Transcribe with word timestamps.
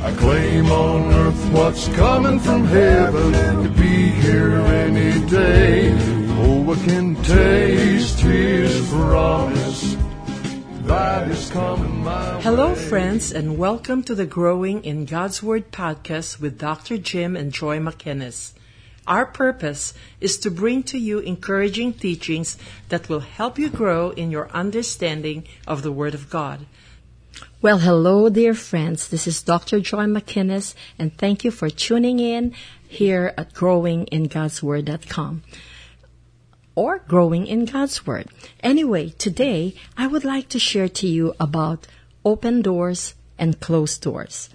I 0.00 0.12
claim 0.12 0.70
on 0.70 1.12
earth 1.12 1.50
what's 1.50 1.88
coming 1.88 2.38
from 2.38 2.64
heaven 2.66 3.32
to 3.64 3.68
be 3.70 4.10
here 4.22 4.54
any 4.54 5.26
day. 5.26 5.90
Oh, 6.38 6.72
I 6.72 6.76
can 6.86 7.16
taste 7.24 8.20
his 8.20 8.88
promise. 8.90 9.96
That 10.82 11.26
is 11.28 11.50
coming 11.50 12.04
my 12.04 12.40
Hello, 12.42 12.76
friends, 12.76 13.32
and 13.32 13.58
welcome 13.58 14.04
to 14.04 14.14
the 14.14 14.24
Growing 14.24 14.84
in 14.84 15.04
God's 15.04 15.42
Word 15.42 15.72
podcast 15.72 16.40
with 16.40 16.58
Dr. 16.60 16.96
Jim 16.96 17.34
and 17.34 17.52
Joy 17.52 17.80
McInnes. 17.80 18.52
Our 19.04 19.26
purpose 19.26 19.94
is 20.20 20.38
to 20.38 20.50
bring 20.50 20.84
to 20.84 20.98
you 20.98 21.18
encouraging 21.18 21.94
teachings 21.94 22.56
that 22.88 23.08
will 23.08 23.26
help 23.26 23.58
you 23.58 23.68
grow 23.68 24.10
in 24.10 24.30
your 24.30 24.48
understanding 24.50 25.48
of 25.66 25.82
the 25.82 25.90
Word 25.90 26.14
of 26.14 26.30
God. 26.30 26.66
Well, 27.60 27.78
hello, 27.78 28.28
dear 28.28 28.54
friends. 28.54 29.08
This 29.08 29.26
is 29.26 29.42
Dr. 29.42 29.80
Joy 29.80 30.06
McInnes, 30.06 30.74
and 30.98 31.16
thank 31.16 31.44
you 31.44 31.50
for 31.50 31.68
tuning 31.70 32.20
in 32.20 32.54
here 32.86 33.34
at 33.36 33.52
growingingodsword.com 33.52 35.42
or 36.74 37.00
growing 37.08 37.46
in 37.48 37.64
God's 37.64 38.06
Word. 38.06 38.28
Anyway, 38.62 39.10
today 39.18 39.74
I 39.96 40.06
would 40.06 40.24
like 40.24 40.48
to 40.50 40.60
share 40.60 40.88
to 40.88 41.08
you 41.08 41.34
about 41.40 41.88
open 42.24 42.62
doors 42.62 43.14
and 43.36 43.58
closed 43.58 44.02
doors. 44.02 44.48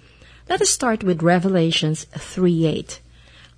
Let 0.48 0.62
us 0.62 0.70
start 0.70 1.04
with 1.04 1.22
Revelations 1.22 2.04
3 2.16 2.64
8. 2.64 3.00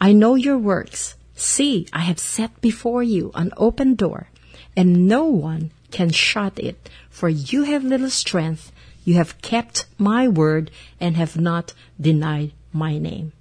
I 0.00 0.12
know 0.12 0.34
your 0.34 0.58
works. 0.58 1.14
See, 1.36 1.86
I 1.92 2.00
have 2.00 2.18
set 2.18 2.60
before 2.60 3.02
you 3.02 3.30
an 3.34 3.52
open 3.56 3.94
door, 3.94 4.30
and 4.76 5.06
no 5.06 5.24
one 5.24 5.70
can 5.90 6.10
shut 6.10 6.58
it, 6.58 6.90
for 7.08 7.28
you 7.28 7.62
have 7.64 7.84
little 7.84 8.10
strength. 8.10 8.72
You 9.06 9.14
have 9.14 9.40
kept 9.40 9.86
my 9.98 10.26
word 10.26 10.72
and 10.98 11.16
have 11.16 11.38
not 11.38 11.72
denied 11.98 12.52
my 12.72 12.98
name. 12.98 13.32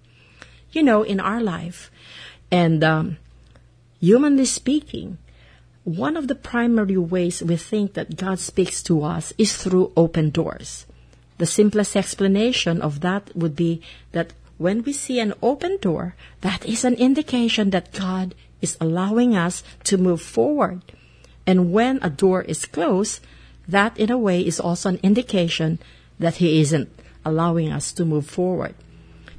You 0.71 0.83
know, 0.83 1.01
in 1.01 1.19
our 1.19 1.41
life, 1.41 1.89
and 2.51 2.83
um, 2.83 3.17
humanly 3.99 4.45
speaking, 4.45 5.17
one 5.83 6.15
of 6.15 6.27
the 6.27 6.35
primary 6.35 6.97
ways 6.97 7.41
we 7.41 7.57
think 7.57 7.95
that 7.95 8.15
God 8.15 8.37
speaks 8.37 8.83
to 8.83 9.03
us 9.03 9.33
is 9.39 9.57
through 9.57 9.91
open 9.97 10.29
doors. 10.29 10.85
The 11.39 11.47
simplest 11.47 11.95
explanation 11.95 12.79
of 12.79 13.01
that 13.01 13.35
would 13.35 13.55
be 13.55 13.81
that 14.11 14.33
when 14.59 14.83
we 14.83 14.93
see 14.93 15.19
an 15.19 15.33
open 15.41 15.77
door, 15.81 16.15
that 16.41 16.63
is 16.65 16.85
an 16.85 16.93
indication 16.93 17.71
that 17.71 17.91
God 17.91 18.35
is 18.61 18.77
allowing 18.79 19.35
us 19.35 19.63
to 19.85 19.97
move 19.97 20.21
forward. 20.21 20.83
And 21.47 21.73
when 21.73 21.97
a 22.03 22.09
door 22.11 22.43
is 22.43 22.65
closed, 22.65 23.19
that 23.67 23.97
in 23.97 24.11
a 24.11 24.17
way 24.17 24.41
is 24.41 24.59
also 24.59 24.89
an 24.89 24.99
indication 25.03 25.79
that 26.19 26.35
He 26.35 26.61
isn't 26.61 26.89
allowing 27.23 27.71
us 27.71 27.91
to 27.93 28.05
move 28.05 28.27
forward. 28.27 28.75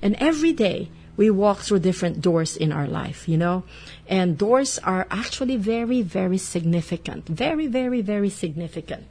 And 0.02 0.14
every 0.16 0.52
day 0.52 0.90
we 1.16 1.30
walk 1.30 1.58
through 1.58 1.78
different 1.80 2.20
doors 2.20 2.56
in 2.56 2.72
our 2.72 2.86
life, 2.86 3.28
you 3.28 3.38
know, 3.38 3.64
and 4.06 4.36
doors 4.36 4.78
are 4.80 5.06
actually 5.10 5.56
very, 5.56 6.02
very 6.02 6.38
significant. 6.38 7.26
Very, 7.26 7.66
very, 7.66 8.02
very 8.02 8.28
significant. 8.28 9.10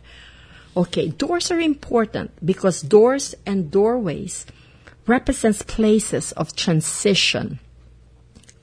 Okay, 0.77 1.07
doors 1.07 1.51
are 1.51 1.59
important 1.59 2.31
because 2.45 2.81
doors 2.81 3.33
and 3.45 3.71
doorways 3.71 4.45
represents 5.07 5.61
places 5.61 6.31
of 6.33 6.55
transition. 6.55 7.59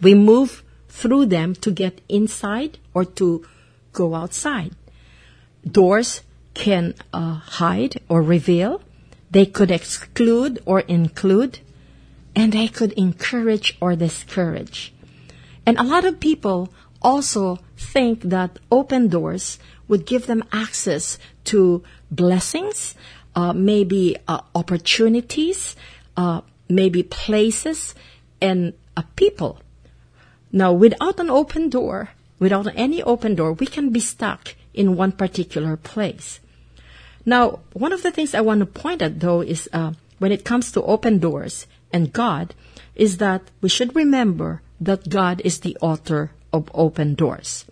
We 0.00 0.14
move 0.14 0.62
through 0.88 1.26
them 1.26 1.54
to 1.56 1.70
get 1.70 2.00
inside 2.08 2.78
or 2.92 3.04
to 3.16 3.44
go 3.92 4.14
outside. 4.14 4.72
Doors 5.66 6.20
can 6.54 6.94
uh, 7.12 7.34
hide 7.34 8.00
or 8.08 8.22
reveal. 8.22 8.80
They 9.30 9.46
could 9.46 9.70
exclude 9.70 10.60
or 10.66 10.80
include. 10.80 11.60
And 12.34 12.52
they 12.52 12.68
could 12.68 12.92
encourage 12.92 13.76
or 13.80 13.94
discourage. 13.96 14.92
And 15.66 15.78
a 15.78 15.82
lot 15.82 16.04
of 16.04 16.20
people 16.20 16.72
also 17.02 17.58
think 17.76 18.22
that 18.22 18.58
open 18.70 19.08
doors 19.08 19.58
would 19.88 20.06
give 20.06 20.26
them 20.26 20.44
access 20.52 21.18
to 21.44 21.82
blessings, 22.10 22.94
uh, 23.34 23.52
maybe 23.52 24.16
uh, 24.28 24.40
opportunities, 24.54 25.76
uh, 26.16 26.40
maybe 26.68 27.02
places, 27.02 27.94
and 28.40 28.72
uh, 28.96 29.02
people. 29.16 29.58
Now, 30.50 30.72
without 30.72 31.18
an 31.20 31.30
open 31.30 31.70
door, 31.70 32.10
without 32.38 32.66
any 32.74 33.02
open 33.02 33.34
door, 33.34 33.52
we 33.54 33.66
can 33.66 33.90
be 33.90 34.00
stuck 34.00 34.54
in 34.74 34.96
one 34.96 35.12
particular 35.12 35.76
place. 35.76 36.40
Now, 37.24 37.60
one 37.72 37.92
of 37.92 38.02
the 38.02 38.10
things 38.10 38.34
I 38.34 38.40
want 38.40 38.60
to 38.60 38.66
point 38.66 39.02
at, 39.02 39.20
though, 39.20 39.40
is 39.40 39.68
uh, 39.72 39.92
when 40.18 40.32
it 40.32 40.44
comes 40.44 40.72
to 40.72 40.82
open 40.82 41.18
doors 41.18 41.66
and 41.92 42.12
God, 42.12 42.54
is 42.94 43.18
that 43.18 43.42
we 43.60 43.68
should 43.68 43.94
remember 43.94 44.62
that 44.80 45.08
God 45.08 45.40
is 45.44 45.60
the 45.60 45.76
author 45.80 46.32
of 46.52 46.70
open 46.74 47.14
doors. 47.14 47.64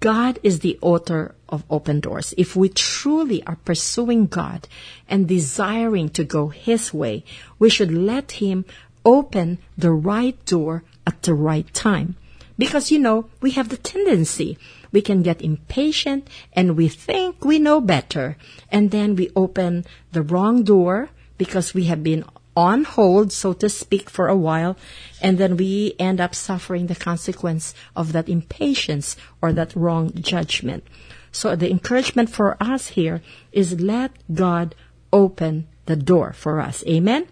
God 0.00 0.38
is 0.42 0.60
the 0.60 0.78
author 0.82 1.34
of 1.48 1.64
open 1.70 2.00
doors. 2.00 2.34
If 2.36 2.54
we 2.54 2.68
truly 2.68 3.42
are 3.44 3.56
pursuing 3.56 4.26
God 4.26 4.68
and 5.08 5.26
desiring 5.26 6.10
to 6.10 6.24
go 6.24 6.48
His 6.48 6.92
way, 6.92 7.24
we 7.58 7.70
should 7.70 7.92
let 7.92 8.32
Him 8.32 8.66
open 9.04 9.58
the 9.78 9.92
right 9.92 10.36
door 10.44 10.84
at 11.06 11.22
the 11.22 11.34
right 11.34 11.72
time. 11.72 12.16
Because, 12.58 12.90
you 12.90 12.98
know, 12.98 13.28
we 13.40 13.50
have 13.52 13.68
the 13.68 13.76
tendency. 13.76 14.58
We 14.92 15.02
can 15.02 15.22
get 15.22 15.42
impatient 15.42 16.28
and 16.52 16.76
we 16.76 16.88
think 16.88 17.44
we 17.44 17.58
know 17.58 17.80
better. 17.80 18.36
And 18.70 18.90
then 18.90 19.14
we 19.14 19.30
open 19.36 19.84
the 20.12 20.22
wrong 20.22 20.62
door 20.62 21.10
because 21.36 21.74
we 21.74 21.84
have 21.84 22.02
been 22.02 22.24
on 22.56 22.84
hold, 22.84 23.30
so 23.30 23.52
to 23.52 23.68
speak, 23.68 24.08
for 24.08 24.28
a 24.28 24.36
while, 24.36 24.76
and 25.20 25.36
then 25.36 25.58
we 25.58 25.94
end 25.98 26.20
up 26.20 26.34
suffering 26.34 26.86
the 26.86 26.94
consequence 26.94 27.74
of 27.94 28.12
that 28.12 28.28
impatience 28.30 29.16
or 29.42 29.52
that 29.52 29.76
wrong 29.76 30.10
judgment. 30.14 30.82
So 31.30 31.54
the 31.54 31.70
encouragement 31.70 32.30
for 32.30 32.56
us 32.58 32.88
here 32.88 33.20
is 33.52 33.80
let 33.80 34.12
God 34.32 34.74
open 35.12 35.68
the 35.84 35.96
door 35.96 36.32
for 36.32 36.60
us. 36.60 36.82
Amen? 36.88 37.26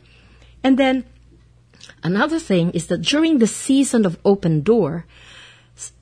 And 0.62 0.78
then 0.78 1.04
another 2.04 2.38
thing 2.38 2.70
is 2.70 2.86
that 2.86 3.02
during 3.02 3.38
the 3.38 3.46
season 3.46 4.06
of 4.06 4.18
open 4.24 4.60
door, 4.60 5.06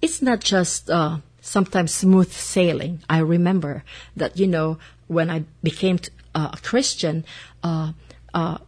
it's 0.03 0.21
not 0.21 0.41
just 0.41 0.91
uh, 0.91 1.19
sometimes 1.41 1.95
smooth 1.95 2.31
sailing. 2.31 3.01
I 3.09 3.19
remember 3.19 3.85
that, 4.17 4.39
you 4.39 4.47
know, 4.47 4.79
when 5.07 5.31
I 5.31 5.45
became 5.63 5.99
uh, 6.35 6.51
a 6.53 6.57
Christian, 6.59 7.25
uh, 7.63 7.93
uh, 8.35 8.59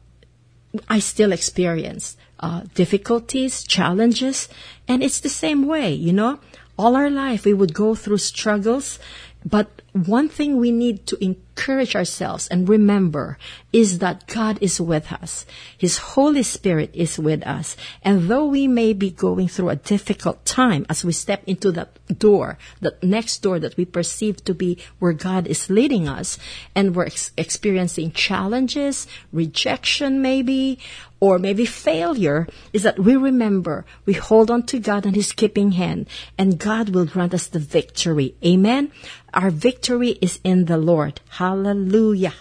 I 0.88 0.98
still 1.00 1.32
experience 1.32 2.16
uh, 2.40 2.62
difficulties, 2.74 3.64
challenges, 3.64 4.48
and 4.88 5.02
it's 5.02 5.20
the 5.20 5.28
same 5.28 5.66
way, 5.66 5.92
you 5.92 6.12
know. 6.12 6.40
All 6.76 6.96
our 6.96 7.10
life 7.10 7.44
we 7.44 7.54
would 7.54 7.72
go 7.72 7.94
through 7.94 8.18
struggles, 8.18 8.98
but 9.44 9.82
one 9.94 10.28
thing 10.28 10.56
we 10.56 10.72
need 10.72 11.06
to 11.06 11.24
encourage 11.24 11.94
ourselves 11.94 12.48
and 12.48 12.68
remember 12.68 13.38
is 13.72 14.00
that 14.00 14.26
God 14.26 14.58
is 14.60 14.80
with 14.80 15.12
us. 15.12 15.46
His 15.78 15.98
Holy 15.98 16.42
Spirit 16.42 16.90
is 16.92 17.16
with 17.16 17.46
us. 17.46 17.76
And 18.02 18.28
though 18.28 18.46
we 18.46 18.66
may 18.66 18.92
be 18.92 19.12
going 19.12 19.46
through 19.46 19.68
a 19.68 19.76
difficult 19.76 20.44
time 20.44 20.84
as 20.90 21.04
we 21.04 21.12
step 21.12 21.44
into 21.46 21.70
that 21.72 21.96
door, 22.18 22.58
that 22.80 23.04
next 23.04 23.38
door 23.38 23.60
that 23.60 23.76
we 23.76 23.84
perceive 23.84 24.44
to 24.44 24.54
be 24.54 24.78
where 24.98 25.12
God 25.12 25.46
is 25.46 25.70
leading 25.70 26.08
us, 26.08 26.38
and 26.74 26.96
we're 26.96 27.06
ex- 27.06 27.30
experiencing 27.36 28.10
challenges, 28.10 29.06
rejection 29.32 30.20
maybe, 30.20 30.80
or 31.24 31.38
maybe 31.38 31.64
failure, 31.64 32.46
is 32.74 32.82
that 32.82 32.98
we 32.98 33.16
remember 33.16 33.86
we 34.04 34.12
hold 34.12 34.50
on 34.50 34.62
to 34.62 34.78
God 34.78 35.06
and 35.06 35.16
His 35.16 35.32
keeping 35.32 35.72
hand, 35.72 36.06
and 36.36 36.58
God 36.58 36.90
will 36.90 37.06
grant 37.06 37.32
us 37.32 37.46
the 37.46 37.58
victory. 37.58 38.34
Amen. 38.44 38.92
Our 39.32 39.48
victory 39.48 40.10
is 40.20 40.38
in 40.44 40.66
the 40.66 40.76
Lord. 40.76 41.22
Hallelujah. 41.40 42.34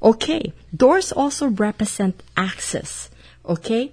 Okay. 0.00 0.52
Doors 0.70 1.10
also 1.10 1.48
represent 1.48 2.22
access. 2.36 3.10
Okay. 3.44 3.90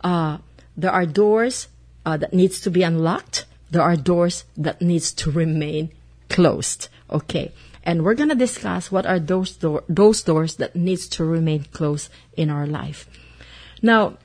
Uh, 0.00 0.38
there 0.74 0.92
are 0.92 1.04
doors 1.04 1.68
uh, 2.06 2.16
that 2.16 2.32
needs 2.32 2.60
to 2.60 2.70
be 2.70 2.82
unlocked. 2.82 3.44
There 3.70 3.82
are 3.82 3.96
doors 3.96 4.44
that 4.56 4.80
needs 4.80 5.12
to 5.20 5.30
remain 5.30 5.92
closed. 6.30 6.88
Okay. 7.10 7.52
And 7.84 8.04
we're 8.04 8.16
going 8.16 8.32
to 8.32 8.46
discuss 8.46 8.90
what 8.90 9.04
are 9.04 9.20
those, 9.20 9.52
door- 9.52 9.84
those 9.86 10.22
doors 10.22 10.56
that 10.56 10.74
needs 10.74 11.08
to 11.20 11.24
remain 11.24 11.64
closed 11.76 12.08
in 12.36 12.48
our 12.48 12.66
life. 12.66 13.06
Now, 13.82 14.18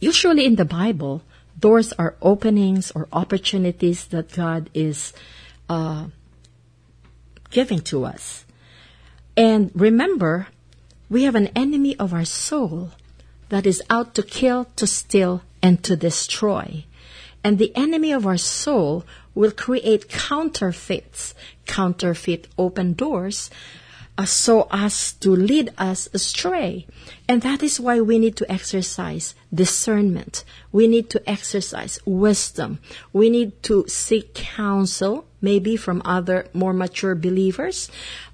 usually 0.00 0.44
in 0.44 0.56
the 0.56 0.64
Bible, 0.64 1.22
doors 1.58 1.92
are 1.94 2.16
openings 2.22 2.90
or 2.92 3.08
opportunities 3.12 4.06
that 4.06 4.32
God 4.32 4.70
is 4.74 5.12
uh, 5.68 6.06
giving 7.50 7.80
to 7.80 8.04
us. 8.04 8.44
And 9.36 9.70
remember, 9.74 10.48
we 11.08 11.22
have 11.24 11.34
an 11.34 11.48
enemy 11.54 11.96
of 11.98 12.12
our 12.12 12.24
soul 12.24 12.90
that 13.48 13.66
is 13.66 13.82
out 13.88 14.14
to 14.14 14.22
kill, 14.22 14.66
to 14.76 14.86
steal, 14.86 15.42
and 15.62 15.82
to 15.84 15.96
destroy. 15.96 16.84
And 17.42 17.58
the 17.58 17.74
enemy 17.76 18.12
of 18.12 18.26
our 18.26 18.36
soul 18.36 19.04
will 19.34 19.52
create 19.52 20.08
counterfeits, 20.08 21.34
counterfeit 21.66 22.48
open 22.58 22.94
doors, 22.94 23.50
Uh, 24.18 24.24
so 24.24 24.66
as 24.72 25.12
to 25.12 25.30
lead 25.30 25.72
us 25.78 26.08
astray. 26.12 26.84
And 27.28 27.42
that 27.42 27.62
is 27.62 27.78
why 27.78 28.00
we 28.00 28.18
need 28.18 28.34
to 28.38 28.50
exercise 28.50 29.36
discernment. 29.54 30.44
We 30.72 30.88
need 30.88 31.08
to 31.10 31.22
exercise 31.30 32.00
wisdom. 32.04 32.80
We 33.12 33.30
need 33.30 33.62
to 33.62 33.84
seek 33.86 34.34
counsel, 34.34 35.24
maybe 35.40 35.76
from 35.76 36.02
other 36.04 36.48
more 36.52 36.72
mature 36.72 37.14
believers 37.14 37.88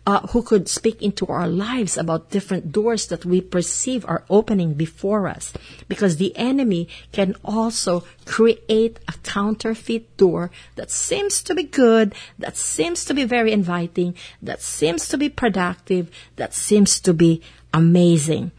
uh, 0.06 0.20
who 0.28 0.42
could 0.42 0.68
speak 0.68 1.00
into 1.00 1.26
our 1.26 1.48
lives 1.48 1.96
about 1.96 2.30
different 2.30 2.70
doors 2.70 3.06
that 3.06 3.24
we 3.24 3.40
perceive 3.40 4.04
are 4.04 4.24
opening 4.28 4.74
before 4.74 5.26
us. 5.26 5.52
Because 5.88 6.16
the 6.16 6.36
enemy 6.36 6.88
can 7.12 7.34
also 7.44 8.04
create 8.26 8.98
a 9.08 9.12
counterfeit 9.22 10.16
door 10.16 10.50
that 10.76 10.90
seems 10.90 11.42
to 11.42 11.54
be 11.54 11.62
good, 11.62 12.14
that 12.38 12.56
seems 12.56 13.04
to 13.06 13.14
be 13.14 13.24
very 13.24 13.52
inviting, 13.52 14.14
that 14.42 14.60
seems 14.60 15.08
to 15.08 15.16
be 15.16 15.28
productive, 15.28 16.10
that 16.36 16.52
seems 16.52 17.00
to 17.00 17.14
be 17.14 17.40
amazing. 17.72 18.52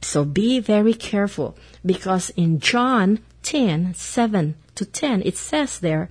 So 0.00 0.24
be 0.24 0.60
very 0.60 0.94
careful 0.94 1.56
because 1.84 2.30
in 2.30 2.58
John 2.60 3.20
10, 3.42 3.94
7 3.94 4.54
to 4.76 4.84
10, 4.84 5.22
it 5.22 5.36
says 5.36 5.78
there, 5.80 6.08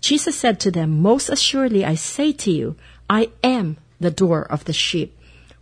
Jesus 0.00 0.36
said 0.36 0.58
to 0.60 0.70
them, 0.70 1.00
Most 1.00 1.28
assuredly 1.28 1.84
I 1.84 1.94
say 1.94 2.32
to 2.32 2.50
you, 2.50 2.76
I 3.08 3.30
am 3.42 3.76
the 4.00 4.10
door 4.10 4.42
of 4.42 4.64
the 4.64 4.72
sheep. 4.72 5.18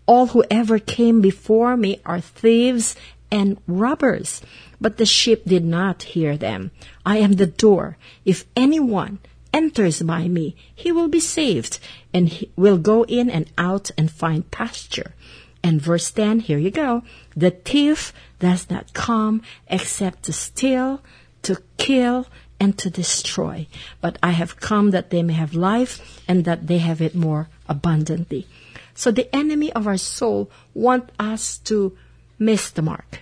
All 0.07 0.29
who 0.29 0.45
ever 0.51 0.79
came 0.79 1.21
before 1.21 1.77
me 1.77 2.01
are 2.05 2.21
thieves 2.21 2.97
and 3.31 3.59
robbers, 3.67 4.43
but 4.81 4.97
the 4.97 5.07
sheep 5.07 5.45
did 5.45 5.65
not 5.65 6.03
hear 6.15 6.37
them. 6.37 6.71
I 7.07 7.19
am 7.19 7.33
the 7.33 7.47
door. 7.47 7.97
If 8.25 8.45
anyone 8.55 9.19
enters 9.53 10.03
by 10.03 10.29
me, 10.29 10.57
he 10.75 10.93
will 10.93 11.09
be 11.09 11.21
saved, 11.21 11.79
and 12.13 12.29
he 12.29 12.51
will 12.57 12.79
go 12.79 13.05
in 13.05 13.31
and 13.31 13.51
out 13.57 13.91
and 13.97 14.11
find 14.11 14.51
pasture. 14.51 15.15
And 15.63 15.81
verse 15.81 16.11
10, 16.11 16.41
here 16.41 16.59
you 16.59 16.71
go. 16.71 17.03
The 17.35 17.51
thief 17.51 18.13
does 18.39 18.69
not 18.69 18.93
come 18.93 19.41
except 19.69 20.25
to 20.25 20.33
steal, 20.33 21.01
to 21.43 21.63
kill, 21.79 22.27
and 22.61 22.77
to 22.79 22.91
destroy. 22.91 23.67
But 24.01 24.19
I 24.23 24.31
have 24.31 24.61
come 24.61 24.91
that 24.91 25.11
they 25.11 25.23
may 25.23 25.33
have 25.33 25.55
life 25.55 26.23
and 26.29 26.45
that 26.45 26.67
they 26.67 26.79
have 26.79 27.01
it 27.01 27.15
more 27.15 27.49
abundantly. 27.69 28.47
So 28.95 29.11
the 29.11 29.35
enemy 29.35 29.73
of 29.73 29.87
our 29.87 29.97
soul 29.97 30.51
want 30.73 31.11
us 31.19 31.59
to 31.59 31.97
miss 32.39 32.71
the 32.71 32.83
mark. 32.83 33.21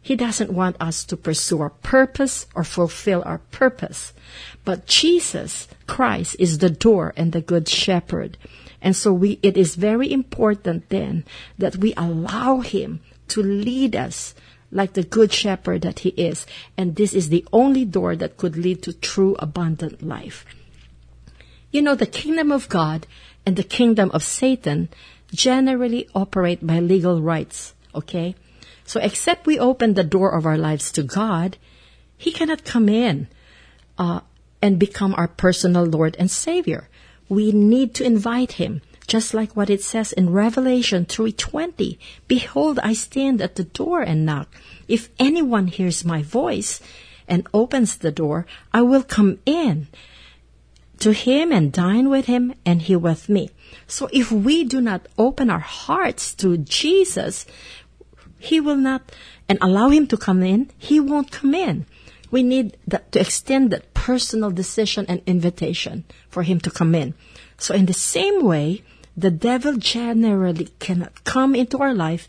He 0.00 0.14
doesn't 0.14 0.52
want 0.52 0.76
us 0.78 1.04
to 1.06 1.16
pursue 1.16 1.60
our 1.60 1.70
purpose 1.70 2.46
or 2.54 2.62
fulfill 2.62 3.24
our 3.26 3.38
purpose. 3.50 4.12
But 4.64 4.86
Jesus 4.86 5.66
Christ 5.88 6.36
is 6.38 6.58
the 6.58 6.70
door 6.70 7.12
and 7.16 7.32
the 7.32 7.40
good 7.40 7.68
shepherd. 7.68 8.38
And 8.80 8.94
so 8.94 9.12
we, 9.12 9.40
it 9.42 9.56
is 9.56 9.74
very 9.74 10.12
important 10.12 10.90
then 10.90 11.24
that 11.58 11.76
we 11.78 11.92
allow 11.96 12.60
him 12.60 13.00
to 13.28 13.42
lead 13.42 13.96
us 13.96 14.36
like 14.70 14.92
the 14.92 15.02
good 15.02 15.32
shepherd 15.32 15.82
that 15.82 16.00
he 16.00 16.10
is. 16.10 16.46
And 16.76 16.94
this 16.94 17.12
is 17.12 17.28
the 17.28 17.44
only 17.52 17.84
door 17.84 18.14
that 18.14 18.36
could 18.36 18.56
lead 18.56 18.82
to 18.82 18.92
true 18.92 19.34
abundant 19.40 20.02
life. 20.02 20.44
You 21.70 21.82
know, 21.82 21.94
the 21.94 22.06
kingdom 22.06 22.52
of 22.52 22.68
God 22.68 23.06
and 23.44 23.56
the 23.56 23.62
kingdom 23.62 24.10
of 24.12 24.22
Satan 24.22 24.88
generally 25.32 26.08
operate 26.14 26.66
by 26.66 26.80
legal 26.80 27.20
rights, 27.20 27.74
okay? 27.94 28.34
So 28.84 29.00
except 29.00 29.46
we 29.46 29.58
open 29.58 29.94
the 29.94 30.04
door 30.04 30.30
of 30.30 30.46
our 30.46 30.56
lives 30.56 30.92
to 30.92 31.02
God, 31.02 31.56
He 32.16 32.30
cannot 32.30 32.64
come 32.64 32.88
in 32.88 33.28
uh, 33.98 34.20
and 34.62 34.78
become 34.78 35.14
our 35.16 35.28
personal 35.28 35.84
Lord 35.84 36.16
and 36.18 36.30
Savior. 36.30 36.88
We 37.28 37.50
need 37.50 37.94
to 37.96 38.04
invite 38.04 38.52
Him, 38.52 38.80
just 39.08 39.34
like 39.34 39.56
what 39.56 39.70
it 39.70 39.82
says 39.82 40.12
in 40.12 40.30
Revelation 40.30 41.04
3:20. 41.04 41.98
Behold, 42.28 42.78
I 42.82 42.92
stand 42.92 43.42
at 43.42 43.56
the 43.56 43.64
door 43.64 44.02
and 44.02 44.24
knock. 44.24 44.48
If 44.86 45.08
anyone 45.18 45.66
hears 45.66 46.04
my 46.04 46.22
voice 46.22 46.80
and 47.26 47.48
opens 47.52 47.96
the 47.96 48.12
door, 48.12 48.46
I 48.72 48.82
will 48.82 49.02
come 49.02 49.40
in 49.44 49.88
to 51.00 51.12
him 51.12 51.52
and 51.52 51.72
dine 51.72 52.08
with 52.08 52.26
him 52.26 52.54
and 52.64 52.82
he 52.82 52.96
with 52.96 53.28
me. 53.28 53.50
So 53.86 54.08
if 54.12 54.32
we 54.32 54.64
do 54.64 54.80
not 54.80 55.06
open 55.18 55.50
our 55.50 55.58
hearts 55.58 56.34
to 56.36 56.56
Jesus, 56.58 57.46
he 58.38 58.60
will 58.60 58.76
not, 58.76 59.12
and 59.48 59.58
allow 59.60 59.90
him 59.90 60.06
to 60.08 60.16
come 60.16 60.42
in, 60.42 60.70
he 60.78 61.00
won't 61.00 61.30
come 61.30 61.54
in. 61.54 61.86
We 62.30 62.42
need 62.42 62.76
that, 62.86 63.12
to 63.12 63.20
extend 63.20 63.70
that 63.70 63.94
personal 63.94 64.50
decision 64.50 65.06
and 65.08 65.22
invitation 65.26 66.04
for 66.28 66.42
him 66.42 66.60
to 66.60 66.70
come 66.70 66.94
in. 66.94 67.14
So 67.58 67.74
in 67.74 67.86
the 67.86 67.94
same 67.94 68.44
way, 68.44 68.82
the 69.16 69.30
devil 69.30 69.76
generally 69.76 70.68
cannot 70.78 71.24
come 71.24 71.54
into 71.54 71.78
our 71.78 71.94
life 71.94 72.28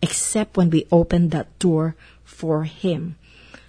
except 0.00 0.56
when 0.56 0.70
we 0.70 0.86
open 0.90 1.30
that 1.30 1.58
door 1.58 1.96
for 2.24 2.64
him. 2.64 3.16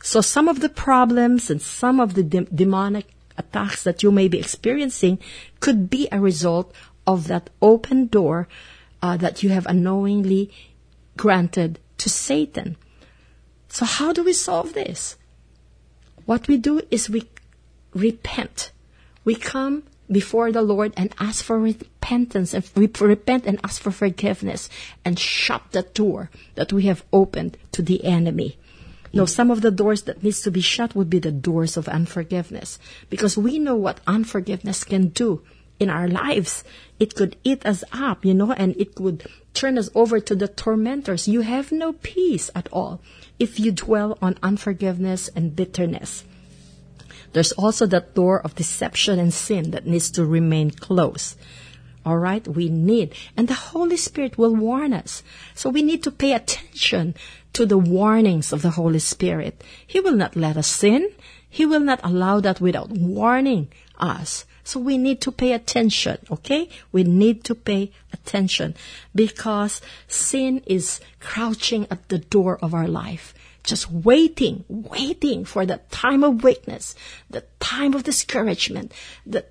So 0.02 0.22
some 0.22 0.48
of 0.48 0.60
the 0.60 0.70
problems 0.70 1.50
and 1.50 1.62
some 1.62 2.00
of 2.00 2.14
the 2.14 2.24
de- 2.24 2.46
demonic 2.46 3.08
attacks 3.38 3.84
that 3.84 4.04
you 4.04 4.12
may 4.12 4.28
be 4.28 4.40
experiencing 4.40 5.20
could 5.60 5.90
be 5.90 6.08
a 6.12 6.20
result 6.20 6.74
of 7.06 7.28
that 7.28 7.50
open 7.62 8.08
door 8.08 8.48
uh, 9.02 9.18
that 9.18 9.44
you 9.44 9.50
have 9.50 9.66
unknowingly 9.68 10.52
granted 11.18 11.80
to 11.98 12.10
Satan. 12.10 12.78
So 13.70 13.86
how 13.86 14.14
do 14.14 14.24
we 14.24 14.34
solve 14.34 14.74
this? 14.74 15.18
What 16.26 16.48
we 16.48 16.58
do 16.58 16.82
is 16.90 17.10
we 17.10 17.30
repent. 17.94 18.72
We 19.24 19.36
come 19.36 19.84
before 20.12 20.52
the 20.52 20.62
Lord 20.62 20.94
and 20.96 21.14
ask 21.20 21.44
for 21.44 21.60
repentance 21.60 22.54
and 22.54 22.70
we 22.76 22.90
repent 23.00 23.46
and 23.46 23.60
ask 23.64 23.82
for 23.82 23.92
forgiveness 23.92 24.70
and 25.04 25.20
shut 25.20 25.64
the 25.72 25.84
door 25.84 26.30
that 26.56 26.72
we 26.72 26.84
have 26.84 27.04
opened 27.12 27.58
to 27.72 27.82
the 27.82 28.04
enemy. 28.06 28.58
No, 29.16 29.26
some 29.26 29.50
of 29.50 29.62
the 29.62 29.72
doors 29.72 30.04
that 30.04 30.24
needs 30.24 30.42
to 30.42 30.52
be 30.52 30.60
shut 30.60 30.94
would 30.94 31.10
be 31.10 31.20
the 31.20 31.32
doors 31.32 31.78
of 31.78 31.88
unforgiveness 31.88 32.78
because 33.10 33.38
we 33.38 33.60
know 33.60 33.76
what 33.76 34.02
unforgiveness 34.06 34.84
can 34.84 35.08
do 35.08 35.42
in 35.80 35.90
our 35.90 36.10
lives. 36.10 36.66
It 37.00 37.16
could 37.16 37.38
eat 37.44 37.66
us 37.66 37.86
up, 37.94 38.26
you 38.26 38.34
know, 38.34 38.52
and 38.52 38.76
it 38.76 38.94
could 38.94 39.26
turn 39.54 39.78
us 39.78 39.90
over 39.96 40.20
to 40.20 40.36
the 40.36 40.50
tormentors. 40.50 41.30
You 41.30 41.42
have 41.42 41.72
no 41.72 41.94
peace 41.94 42.50
at 42.54 42.68
all 42.74 43.00
if 43.40 43.58
you 43.58 43.72
dwell 43.72 44.18
on 44.22 44.38
unforgiveness 44.44 45.30
and 45.30 45.56
bitterness. 45.56 46.26
There's 47.32 47.54
also 47.54 47.86
that 47.88 48.16
door 48.16 48.42
of 48.42 48.56
deception 48.56 49.18
and 49.18 49.34
sin 49.34 49.72
that 49.72 49.88
needs 49.88 50.12
to 50.12 50.26
remain 50.26 50.72
closed. 50.72 51.38
All 52.06 52.20
right, 52.20 52.48
we 52.48 52.70
need, 52.70 53.16
and 53.36 53.48
the 53.48 53.56
Holy 53.74 53.98
Spirit 53.98 54.38
will 54.38 54.56
warn 54.56 54.94
us. 54.94 55.24
So 55.56 55.72
we 55.72 55.82
need 55.82 56.04
to 56.04 56.12
pay 56.12 56.34
attention 56.34 57.16
to 57.54 57.66
the 57.66 57.80
warnings 57.80 58.54
of 58.54 58.62
the 58.62 58.72
Holy 58.72 59.00
Spirit. 59.00 59.64
He 59.88 60.00
will 60.00 60.14
not 60.14 60.36
let 60.36 60.56
us 60.56 60.68
sin. 60.68 61.10
He 61.50 61.66
will 61.66 61.80
not 61.80 62.02
allow 62.04 62.42
that 62.42 62.62
without 62.62 62.92
warning 62.92 63.70
us. 63.98 64.46
So 64.64 64.80
we 64.80 64.98
need 64.98 65.22
to 65.22 65.32
pay 65.32 65.54
attention, 65.54 66.18
okay? 66.30 66.70
We 66.92 67.04
need 67.04 67.44
to 67.46 67.56
pay 67.56 67.92
attention 68.12 68.76
because 69.14 69.82
sin 70.08 70.62
is 70.66 71.00
crouching 71.20 71.88
at 71.90 72.10
the 72.10 72.18
door 72.18 72.60
of 72.62 72.74
our 72.74 72.88
life, 72.88 73.34
just 73.64 73.90
waiting, 73.90 74.66
waiting 74.68 75.46
for 75.46 75.66
the 75.66 75.80
time 75.92 76.24
of 76.24 76.44
weakness, 76.44 76.96
the 77.30 77.46
time 77.60 77.94
of 77.94 78.04
discouragement, 78.04 78.92
the 79.26 79.46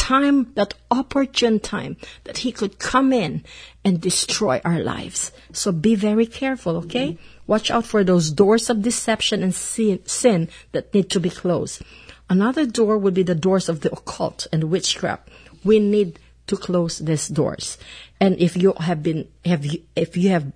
time, 0.00 0.50
that 0.54 0.72
opportune 0.90 1.60
time 1.60 1.96
that 2.24 2.38
he 2.38 2.50
could 2.50 2.78
come 2.78 3.12
in 3.12 3.44
and 3.84 4.00
destroy 4.00 4.60
our 4.64 4.80
lives. 4.80 5.30
So 5.52 5.72
be 5.72 5.94
very 5.94 6.26
careful, 6.26 6.78
okay? 6.78 7.18
Watch 7.46 7.70
out 7.70 7.84
for 7.84 8.02
those 8.02 8.30
doors 8.30 8.70
of 8.70 8.80
deception 8.80 9.42
and 9.42 9.54
sin, 9.54 10.00
sin 10.06 10.48
that 10.72 10.94
need 10.94 11.10
to 11.10 11.20
be 11.20 11.28
closed. 11.28 11.82
Another 12.30 12.64
door 12.64 12.96
would 12.96 13.12
be 13.12 13.22
the 13.22 13.34
doors 13.34 13.68
of 13.68 13.82
the 13.82 13.92
occult 13.92 14.46
and 14.50 14.64
witchcraft. 14.64 15.28
We 15.64 15.78
need 15.78 16.18
to 16.46 16.56
close 16.56 16.98
these 16.98 17.28
doors. 17.28 17.76
And 18.20 18.40
if 18.40 18.56
you 18.56 18.72
have 18.80 19.02
been, 19.02 19.28
have 19.44 19.66
you, 19.66 19.82
if 19.94 20.16
you 20.16 20.30
have 20.30 20.50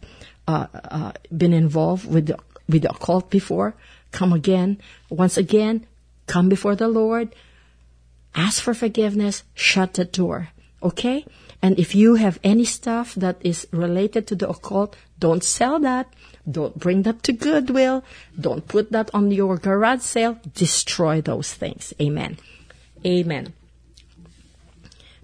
uh, 0.48 0.66
uh, 0.72 1.12
been 1.36 1.52
involved 1.52 2.10
with 2.10 2.26
the, 2.26 2.38
with 2.68 2.82
the 2.82 2.90
occult 2.90 3.28
before, 3.28 3.74
come 4.10 4.32
again. 4.32 4.80
Once 5.10 5.36
again, 5.36 5.86
come 6.26 6.48
before 6.48 6.76
the 6.76 6.88
Lord, 6.88 7.34
ask 8.34 8.62
for 8.62 8.74
forgiveness, 8.74 9.42
shut 9.54 9.94
the 9.94 10.04
door. 10.04 10.48
Okay? 10.82 11.24
And 11.62 11.78
if 11.78 11.94
you 11.94 12.16
have 12.16 12.38
any 12.44 12.64
stuff 12.64 13.14
that 13.14 13.38
is 13.40 13.66
related 13.70 14.26
to 14.28 14.36
the 14.36 14.48
occult, 14.48 14.96
don't 15.18 15.42
sell 15.42 15.80
that. 15.80 16.12
Don't 16.50 16.78
bring 16.78 17.02
that 17.02 17.22
to 17.22 17.32
Goodwill. 17.32 18.04
Don't 18.38 18.68
put 18.68 18.92
that 18.92 19.10
on 19.14 19.30
your 19.30 19.56
garage 19.56 20.02
sale. 20.02 20.38
Destroy 20.54 21.22
those 21.22 21.54
things. 21.54 21.94
Amen. 22.00 22.36
Amen. 23.06 23.54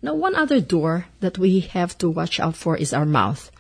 Now, 0.01 0.15
one 0.15 0.35
other 0.35 0.61
door 0.61 1.07
that 1.21 1.37
we 1.37 1.61
have 1.61 1.99
to 1.99 2.09
watch 2.09 2.41
out 2.41 2.57
for 2.57 2.75
is 2.77 2.95
our 2.95 3.05
mouth. 3.05 3.51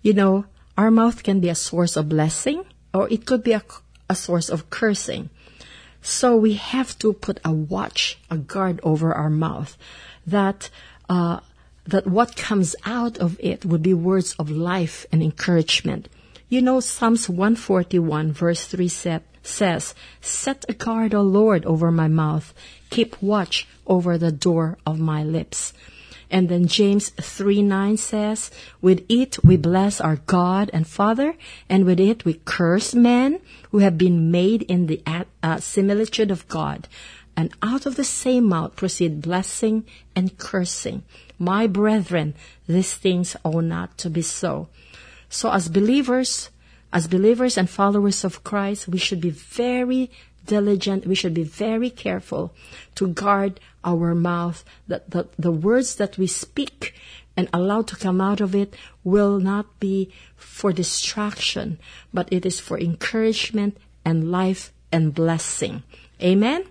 You 0.00 0.14
know, 0.14 0.46
our 0.78 0.90
mouth 0.90 1.22
can 1.22 1.40
be 1.40 1.50
a 1.50 1.54
source 1.54 1.96
of 1.96 2.08
blessing 2.08 2.64
or 2.94 3.08
it 3.10 3.26
could 3.26 3.42
be 3.42 3.52
a, 3.52 3.62
a 4.08 4.14
source 4.14 4.48
of 4.48 4.70
cursing. 4.70 5.28
So 6.02 6.36
we 6.36 6.54
have 6.54 6.98
to 7.00 7.12
put 7.12 7.40
a 7.44 7.52
watch, 7.52 8.18
a 8.30 8.38
guard 8.38 8.80
over 8.82 9.12
our 9.12 9.30
mouth 9.30 9.76
that 10.26 10.70
uh, 11.08 11.40
that 11.84 12.06
what 12.06 12.36
comes 12.36 12.74
out 12.84 13.18
of 13.18 13.38
it 13.40 13.64
would 13.64 13.82
be 13.82 13.94
words 13.94 14.34
of 14.38 14.50
life 14.50 15.06
and 15.12 15.22
encouragement. 15.22 16.08
You 16.48 16.62
know, 16.62 16.80
Psalms 16.80 17.28
141 17.28 18.32
verse 18.32 18.64
3 18.66 18.88
says, 18.88 19.94
Set 20.20 20.64
a 20.68 20.74
guard, 20.74 21.14
O 21.14 21.22
Lord, 21.22 21.64
over 21.64 21.90
my 21.90 22.08
mouth. 22.08 22.52
Keep 22.90 23.20
watch 23.22 23.66
over 23.86 24.18
the 24.18 24.32
door 24.32 24.78
of 24.86 24.98
my 24.98 25.22
lips. 25.22 25.72
And 26.30 26.48
then 26.48 26.66
James 26.66 27.10
3 27.10 27.62
9 27.62 27.96
says, 27.96 28.50
With 28.80 29.04
it 29.08 29.42
we 29.44 29.56
bless 29.56 30.00
our 30.00 30.16
God 30.16 30.70
and 30.72 30.86
Father, 30.86 31.36
and 31.68 31.84
with 31.84 32.00
it 32.00 32.24
we 32.24 32.40
curse 32.44 32.94
men 32.94 33.40
who 33.70 33.78
have 33.78 33.96
been 33.96 34.30
made 34.30 34.62
in 34.62 34.86
the 34.86 35.02
uh, 35.42 35.58
similitude 35.58 36.30
of 36.30 36.48
God. 36.48 36.88
And 37.36 37.52
out 37.62 37.86
of 37.86 37.96
the 37.96 38.04
same 38.04 38.44
mouth 38.44 38.76
proceed 38.76 39.20
blessing 39.20 39.84
and 40.14 40.36
cursing. 40.38 41.02
My 41.38 41.66
brethren, 41.66 42.34
these 42.66 42.94
things 42.94 43.36
ought 43.44 43.64
not 43.64 43.98
to 43.98 44.10
be 44.10 44.22
so. 44.22 44.68
So 45.28 45.52
as 45.52 45.68
believers, 45.68 46.50
as 46.92 47.06
believers 47.06 47.58
and 47.58 47.68
followers 47.68 48.24
of 48.24 48.42
Christ, 48.42 48.88
we 48.88 48.98
should 48.98 49.20
be 49.20 49.30
very 49.30 50.10
diligent. 50.46 51.06
We 51.06 51.14
should 51.14 51.34
be 51.34 51.44
very 51.44 51.90
careful 51.90 52.54
to 52.94 53.08
guard 53.08 53.60
our 53.84 54.14
mouth, 54.14 54.64
that 54.88 55.10
the, 55.10 55.28
the 55.38 55.52
words 55.52 55.96
that 55.96 56.18
we 56.18 56.26
speak 56.26 56.94
and 57.36 57.48
allow 57.52 57.82
to 57.82 57.96
come 57.96 58.20
out 58.20 58.40
of 58.40 58.54
it 58.54 58.74
will 59.04 59.38
not 59.38 59.78
be 59.78 60.10
for 60.36 60.72
distraction, 60.72 61.78
but 62.12 62.32
it 62.32 62.46
is 62.46 62.58
for 62.58 62.78
encouragement 62.78 63.76
and 64.04 64.30
life 64.30 64.72
and 64.90 65.14
blessing. 65.14 65.82
Amen? 66.22 66.64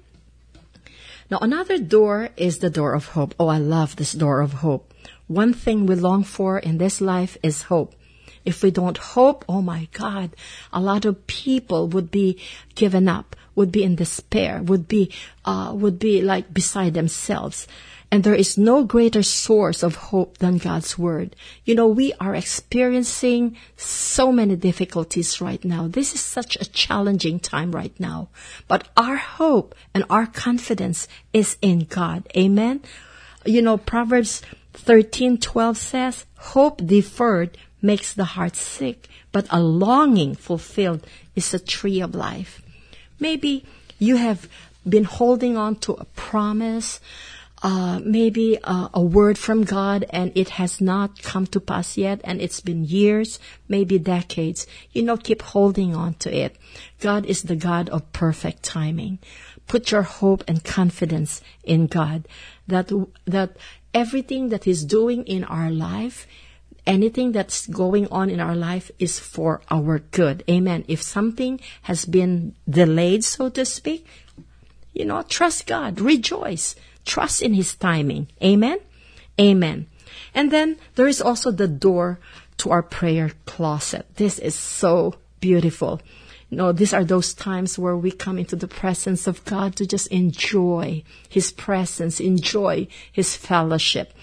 Now, 1.29 1.39
another 1.41 1.77
door 1.77 2.29
is 2.37 2.59
the 2.59 2.69
door 2.69 2.93
of 2.93 3.09
hope. 3.09 3.33
Oh, 3.39 3.47
I 3.47 3.57
love 3.57 3.95
this 3.95 4.13
door 4.13 4.41
of 4.41 4.53
hope. 4.53 4.93
One 5.27 5.53
thing 5.53 5.85
we 5.85 5.95
long 5.95 6.23
for 6.23 6.59
in 6.59 6.77
this 6.77 7.01
life 7.01 7.37
is 7.41 7.63
hope. 7.63 7.95
If 8.43 8.61
we 8.61 8.69
don't 8.69 8.97
hope, 8.97 9.43
oh 9.49 9.61
my 9.61 9.87
God, 9.93 10.35
a 10.71 10.79
lot 10.79 11.03
of 11.03 11.25
people 11.25 11.87
would 11.87 12.11
be 12.11 12.39
given 12.75 13.07
up, 13.07 13.35
would 13.55 13.71
be 13.71 13.83
in 13.83 13.95
despair, 13.95 14.61
would 14.61 14.87
be, 14.87 15.11
uh, 15.43 15.71
would 15.73 15.97
be 15.99 16.21
like 16.21 16.53
beside 16.53 16.93
themselves. 16.93 17.67
And 18.11 18.23
there 18.23 18.35
is 18.35 18.57
no 18.57 18.83
greater 18.83 19.23
source 19.23 19.81
of 19.83 19.95
hope 19.95 20.37
than 20.37 20.57
God's 20.57 20.97
Word. 20.97 21.35
You 21.65 21.75
know, 21.75 21.87
we 21.87 22.13
are 22.19 22.35
experiencing 22.35 23.57
so 23.75 24.31
many 24.31 24.55
difficulties 24.55 25.41
right 25.41 25.63
now. 25.65 25.87
This 25.87 26.13
is 26.13 26.21
such 26.21 26.55
a 26.55 26.69
challenging 26.69 27.39
time 27.39 27.71
right 27.71 27.97
now. 27.99 28.29
But 28.67 28.87
our 28.95 29.17
hope 29.17 29.75
and 29.93 30.05
our 30.09 30.27
confidence 30.27 31.07
is 31.33 31.57
in 31.61 31.79
God. 31.79 32.27
Amen. 32.37 32.81
You 33.45 33.61
know, 33.61 33.77
Proverbs 33.77 34.41
13:12 34.73 35.77
says, 35.77 36.25
"Hope 36.53 36.85
deferred 36.85 37.57
makes 37.81 38.13
the 38.13 38.25
heart 38.35 38.55
sick, 38.55 39.07
but 39.31 39.45
a 39.49 39.61
longing 39.61 40.35
fulfilled 40.35 41.05
is 41.35 41.53
a 41.53 41.59
tree 41.59 42.01
of 42.01 42.15
life. 42.15 42.61
Maybe 43.19 43.65
you 43.99 44.17
have 44.17 44.47
been 44.87 45.03
holding 45.03 45.57
on 45.57 45.75
to 45.77 45.93
a 45.93 46.05
promise, 46.05 46.99
uh, 47.63 47.99
maybe 48.03 48.59
uh, 48.63 48.89
a 48.93 49.01
word 49.01 49.37
from 49.37 49.63
God 49.63 50.05
and 50.11 50.31
it 50.35 50.49
has 50.49 50.79
not 50.79 51.23
come 51.23 51.47
to 51.47 51.59
pass 51.59 51.97
yet 51.97 52.21
and 52.23 52.41
it's 52.41 52.59
been 52.59 52.83
years, 52.83 53.39
maybe 53.67 53.97
decades. 53.97 54.67
You 54.91 55.03
know, 55.03 55.17
keep 55.17 55.41
holding 55.41 55.95
on 55.95 56.13
to 56.15 56.35
it. 56.35 56.55
God 56.99 57.25
is 57.25 57.43
the 57.43 57.55
God 57.55 57.89
of 57.89 58.11
perfect 58.11 58.63
timing. 58.63 59.19
Put 59.67 59.89
your 59.89 60.03
hope 60.03 60.43
and 60.47 60.63
confidence 60.63 61.41
in 61.63 61.87
God 61.87 62.27
that, 62.67 62.91
that 63.25 63.57
everything 63.93 64.49
that 64.49 64.65
He's 64.65 64.83
doing 64.83 65.23
in 65.23 65.43
our 65.43 65.71
life, 65.71 66.27
anything 66.85 67.31
that's 67.31 67.67
going 67.67 68.07
on 68.07 68.29
in 68.29 68.39
our 68.39 68.55
life 68.55 68.91
is 68.99 69.19
for 69.19 69.61
our 69.69 69.99
good. 69.99 70.43
Amen. 70.49 70.85
If 70.87 71.01
something 71.01 71.59
has 71.83 72.05
been 72.05 72.55
delayed, 72.69 73.23
so 73.23 73.49
to 73.49 73.65
speak, 73.65 74.05
you 74.93 75.05
know, 75.05 75.23
trust 75.23 75.67
God, 75.67 75.99
rejoice, 75.99 76.75
trust 77.05 77.41
in 77.41 77.53
His 77.53 77.75
timing. 77.75 78.27
Amen. 78.43 78.79
Amen. 79.39 79.87
And 80.33 80.51
then 80.51 80.77
there 80.95 81.07
is 81.07 81.21
also 81.21 81.51
the 81.51 81.67
door 81.67 82.19
to 82.57 82.71
our 82.71 82.83
prayer 82.83 83.31
closet. 83.45 84.05
This 84.15 84.39
is 84.39 84.55
so 84.55 85.15
beautiful. 85.39 86.01
You 86.49 86.57
know, 86.57 86.71
these 86.71 86.93
are 86.93 87.03
those 87.03 87.33
times 87.33 87.77
where 87.79 87.97
we 87.97 88.11
come 88.11 88.37
into 88.37 88.55
the 88.55 88.67
presence 88.67 89.27
of 89.27 89.43
God 89.45 89.75
to 89.77 89.85
just 89.85 90.07
enjoy 90.07 91.03
His 91.27 91.51
presence, 91.51 92.19
enjoy 92.19 92.87
His 93.11 93.35
fellowship. 93.35 94.13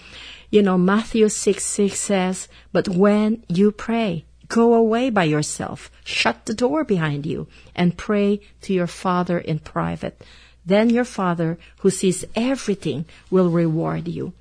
You 0.53 0.61
know, 0.61 0.77
Matthew 0.77 1.29
6 1.29 1.65
6 1.65 1.99
says, 1.99 2.47
But 2.71 2.87
when 2.87 3.41
you 3.49 3.71
pray, 3.71 4.25
go 4.49 4.75
away 4.75 5.09
by 5.09 5.23
yourself, 5.23 5.89
shut 6.03 6.45
the 6.45 6.53
door 6.53 6.83
behind 6.83 7.25
you, 7.25 7.47
and 7.73 7.97
pray 7.97 8.39
to 8.61 8.71
your 8.71 8.85
Father 8.85 9.39
in 9.39 9.57
private. 9.57 10.23
Then 10.63 10.91
your 10.91 11.05
Father, 11.05 11.57
who 11.79 11.89
sees 11.89 12.23
everything, 12.35 13.05
will 13.31 13.49
reward 13.49 14.07
you. 14.07 14.33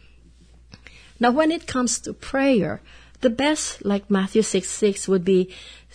Now, 1.18 1.30
when 1.30 1.50
it 1.50 1.66
comes 1.66 1.98
to 2.00 2.12
prayer, 2.12 2.82
the 3.22 3.30
best, 3.30 3.82
like 3.82 4.10
Matthew 4.10 4.42
6 4.42 4.68
6, 4.68 5.08
would 5.08 5.24
be 5.24 5.48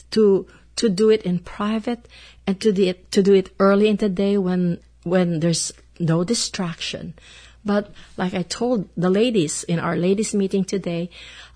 to, 0.09 0.47
to 0.77 0.89
do 0.89 1.11
it 1.11 1.21
in 1.21 1.37
private 1.37 2.07
and 2.47 2.59
to, 2.61 2.69
it, 2.81 3.11
to 3.11 3.21
do 3.21 3.35
it 3.35 3.53
early 3.59 3.87
in 3.87 3.97
the 3.97 4.09
day 4.09 4.35
when, 4.39 4.79
when 5.03 5.41
there's 5.41 5.73
no 5.99 6.23
distraction. 6.23 7.13
But 7.67 7.91
like 8.15 8.33
I 8.33 8.43
told 8.43 8.89
the 8.95 9.09
ladies 9.09 9.63
in 9.63 9.77
our 9.79 9.97
ladies 9.97 10.33
meeting 10.33 10.63
today, 10.63 11.09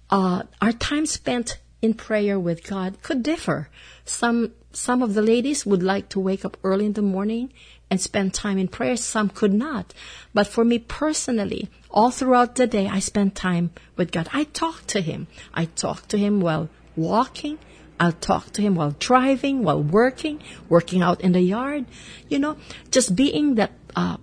uh, 0.10 0.44
our 0.62 0.74
time 0.74 1.06
spent 1.06 1.58
in 1.82 1.94
prayer 1.94 2.38
with 2.40 2.68
God 2.68 3.02
could 3.02 3.24
differ. 3.24 3.70
Some 4.06 4.52
some 4.74 5.02
of 5.02 5.14
the 5.14 5.22
ladies 5.22 5.66
would 5.66 5.84
like 5.84 6.10
to 6.10 6.20
wake 6.20 6.46
up 6.46 6.58
early 6.64 6.86
in 6.86 6.94
the 6.94 7.02
morning 7.02 7.52
and 7.90 8.00
spend 8.00 8.34
time 8.34 8.58
in 8.58 8.68
prayer. 8.68 8.96
Some 8.96 9.30
could 9.30 9.54
not. 9.54 9.94
But 10.34 10.48
for 10.48 10.64
me 10.64 10.80
personally, 10.80 11.70
all 11.90 12.12
throughout 12.12 12.56
the 12.56 12.68
day, 12.68 12.88
I 12.88 13.00
spend 13.00 13.36
time 13.36 13.72
with 13.98 14.12
God. 14.12 14.30
I 14.32 14.46
talk 14.46 14.88
to 14.88 15.02
Him. 15.02 15.28
I 15.54 15.66
talk 15.66 16.08
to 16.10 16.18
Him 16.18 16.40
while 16.40 16.70
walking. 16.96 17.60
I'll 18.00 18.14
talk 18.14 18.52
to 18.54 18.62
Him 18.62 18.76
while 18.76 18.96
driving, 18.98 19.64
while 19.64 19.84
working, 19.84 20.42
working 20.70 21.02
out 21.02 21.20
in 21.22 21.34
the 21.34 21.42
yard. 21.42 21.86
You 22.30 22.40
know, 22.40 22.56
just 22.92 23.16
being 23.16 23.56
that 23.56 23.72
uh, 23.96 24.18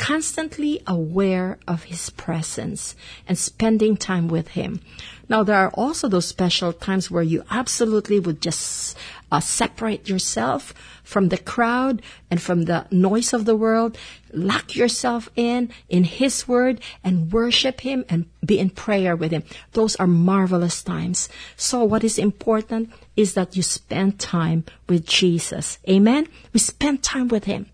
constantly 0.00 0.80
aware 0.86 1.58
of 1.68 1.84
His 1.84 2.08
presence 2.08 2.96
and 3.28 3.36
spending 3.36 3.98
time 3.98 4.28
with 4.28 4.48
Him. 4.48 4.80
Now, 5.28 5.42
there 5.42 5.56
are 5.56 5.70
also 5.74 6.08
those 6.08 6.26
special 6.26 6.72
times 6.72 7.10
where 7.10 7.22
you 7.22 7.44
absolutely 7.50 8.18
would 8.18 8.40
just 8.40 8.96
uh, 9.30 9.40
separate 9.40 10.08
yourself 10.08 10.72
from 11.04 11.28
the 11.28 11.36
crowd 11.36 12.00
and 12.30 12.40
from 12.40 12.62
the 12.62 12.86
noise 12.90 13.34
of 13.34 13.44
the 13.44 13.54
world, 13.54 13.98
lock 14.32 14.74
yourself 14.74 15.28
in, 15.36 15.70
in 15.90 16.04
His 16.04 16.48
Word, 16.48 16.80
and 17.04 17.30
worship 17.30 17.82
Him 17.82 18.06
and 18.08 18.24
be 18.42 18.58
in 18.58 18.70
prayer 18.70 19.14
with 19.14 19.32
Him. 19.32 19.44
Those 19.72 19.96
are 19.96 20.06
marvelous 20.06 20.82
times. 20.82 21.28
So, 21.56 21.84
what 21.84 22.04
is 22.04 22.18
important 22.18 22.90
is 23.18 23.34
that 23.34 23.54
you 23.54 23.62
spend 23.62 24.18
time 24.18 24.64
with 24.88 25.04
Jesus. 25.04 25.78
Amen? 25.86 26.26
We 26.54 26.58
spend 26.58 27.02
time 27.02 27.28
with 27.28 27.44
Him. 27.44 27.66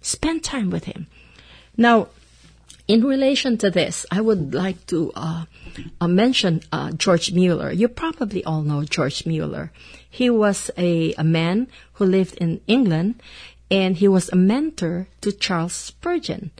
Spend 0.00 0.42
time 0.42 0.70
with 0.70 0.84
Him. 0.84 1.06
Now, 1.76 2.08
in 2.88 3.04
relation 3.04 3.58
to 3.58 3.70
this, 3.70 4.06
I 4.10 4.20
would 4.20 4.54
like 4.54 4.86
to 4.86 5.12
uh, 5.16 5.44
uh, 6.00 6.08
mention 6.08 6.62
uh, 6.70 6.92
George 6.92 7.32
Mueller. 7.32 7.72
You 7.72 7.88
probably 7.88 8.44
all 8.44 8.62
know 8.62 8.84
George 8.84 9.26
Mueller. 9.26 9.72
He 10.08 10.30
was 10.30 10.70
a, 10.78 11.12
a 11.14 11.24
man 11.24 11.66
who 11.94 12.04
lived 12.04 12.36
in 12.36 12.60
England, 12.66 13.20
and 13.70 13.96
he 13.96 14.08
was 14.08 14.28
a 14.28 14.36
mentor 14.36 15.08
to 15.20 15.32
Charles 15.32 15.72
Spurgeon. 15.72 16.52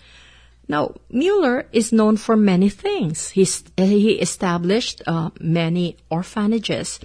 Now, 0.69 0.97
Mueller 1.11 1.67
is 1.73 1.93
known 1.93 2.17
for 2.17 2.37
many 2.37 2.69
things. 2.69 3.31
He's, 3.31 3.63
he 3.77 4.13
established 4.15 5.01
uh, 5.07 5.31
many 5.39 5.97
orphanages, 6.11 6.99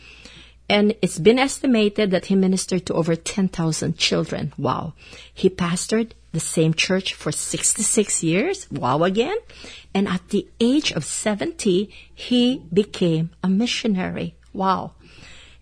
and 0.68 0.96
it's 1.04 1.20
been 1.20 1.38
estimated 1.38 2.10
that 2.10 2.26
he 2.26 2.36
ministered 2.36 2.88
to 2.88 2.94
over 2.96 3.16
10,000 3.16 3.98
children. 3.98 4.54
Wow. 4.58 4.94
He 5.32 5.50
pastored 5.50 6.14
the 6.32 6.40
same 6.40 6.74
church 6.74 7.14
for 7.14 7.32
66 7.32 8.24
years. 8.24 8.70
Wow 8.72 9.04
again. 9.04 9.38
And 9.94 10.08
at 10.08 10.30
the 10.30 10.48
age 10.60 10.92
of 10.92 11.04
70, 11.04 11.90
he 12.14 12.62
became 12.74 13.32
a 13.44 13.50
missionary. 13.50 14.36
Wow. 14.54 14.94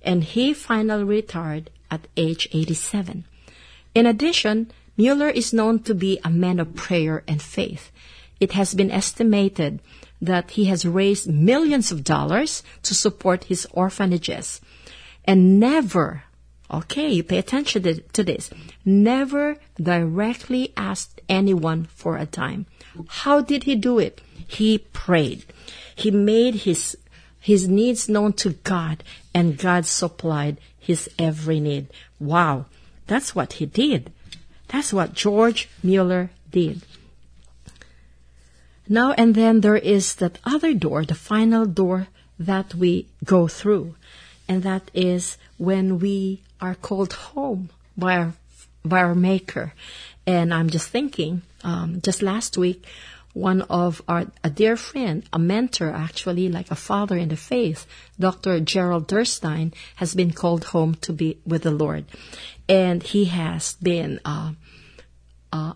And 0.02 0.24
he 0.24 0.54
finally 0.54 1.04
retired 1.04 1.70
at 1.90 2.08
age 2.16 2.48
87. 2.52 3.26
In 3.96 4.06
addition, 4.06 4.72
Mueller 4.96 5.30
is 5.30 5.54
known 5.54 5.80
to 5.84 5.96
be 5.96 6.20
a 6.24 6.30
man 6.30 6.60
of 6.60 6.76
prayer 6.76 7.24
and 7.28 7.42
faith. 7.42 7.92
It 8.40 8.54
has 8.54 8.74
been 8.74 8.92
estimated 8.92 9.82
that 10.22 10.52
he 10.52 10.66
has 10.66 10.86
raised 10.86 11.30
millions 11.30 11.92
of 11.92 12.04
dollars 12.04 12.64
to 12.84 12.94
support 12.94 13.46
his 13.46 13.68
orphanages 13.72 14.62
and 15.26 15.60
never 15.60 16.24
Okay, 16.72 17.10
you 17.10 17.24
pay 17.24 17.40
attention 17.40 18.04
to 18.14 18.24
this. 18.24 18.52
Never 18.86 19.58
directly 19.82 20.72
asked 20.78 21.20
anyone 21.28 21.86
for 21.86 22.18
a 22.18 22.26
dime. 22.26 22.68
How 23.08 23.42
did 23.42 23.64
he 23.64 23.76
do 23.76 23.98
it? 23.98 24.22
He 24.48 24.78
prayed. 24.78 25.46
He 25.96 26.12
made 26.12 26.56
his, 26.56 26.98
his 27.40 27.68
needs 27.68 28.08
known 28.08 28.34
to 28.34 28.52
God 28.52 29.04
and 29.34 29.58
God 29.58 29.86
supplied 29.86 30.58
his 30.78 31.10
every 31.18 31.60
need. 31.60 31.88
Wow. 32.20 32.66
That's 33.08 33.34
what 33.34 33.54
he 33.54 33.66
did. 33.66 34.12
That's 34.68 34.94
what 34.94 35.14
George 35.14 35.70
Mueller 35.82 36.30
did. 36.52 36.84
Now 38.88 39.14
and 39.14 39.34
then 39.34 39.62
there 39.62 39.78
is 39.78 40.16
that 40.16 40.40
other 40.46 40.74
door, 40.74 41.06
the 41.06 41.16
final 41.16 41.66
door 41.66 42.08
that 42.38 42.76
we 42.76 43.08
go 43.26 43.48
through. 43.48 43.96
And 44.48 44.64
that 44.64 44.90
is 44.94 45.38
when 45.58 46.00
we 46.00 46.42
are 46.62 46.75
called 46.75 47.13
home 47.13 47.70
by 47.98 48.18
our, 48.18 48.34
by 48.84 49.00
our 49.00 49.16
Maker. 49.16 49.74
And 50.25 50.54
I'm 50.54 50.70
just 50.70 50.89
thinking, 50.89 51.42
um, 51.63 52.01
just 52.01 52.22
last 52.22 52.58
week, 52.58 52.86
one 53.34 53.62
of 53.63 54.01
our, 54.08 54.25
a 54.44 54.50
dear 54.50 54.75
friend, 54.75 55.24
a 55.32 55.39
mentor 55.39 55.92
actually, 55.92 56.50
like 56.50 56.72
a 56.72 56.75
father 56.75 57.18
in 57.18 57.30
the 57.30 57.38
faith, 57.38 57.86
Dr. 58.20 58.60
Gerald 58.60 59.08
Derstine, 59.08 59.74
has 59.96 60.16
been 60.16 60.32
called 60.32 60.66
home 60.66 60.96
to 61.01 61.13
be 61.13 61.38
with 61.46 61.63
the 61.63 61.72
Lord. 61.72 62.06
And 62.68 63.01
he 63.01 63.25
has 63.25 63.75
been, 63.82 64.20
uh, 64.25 64.54
uh, 65.51 65.74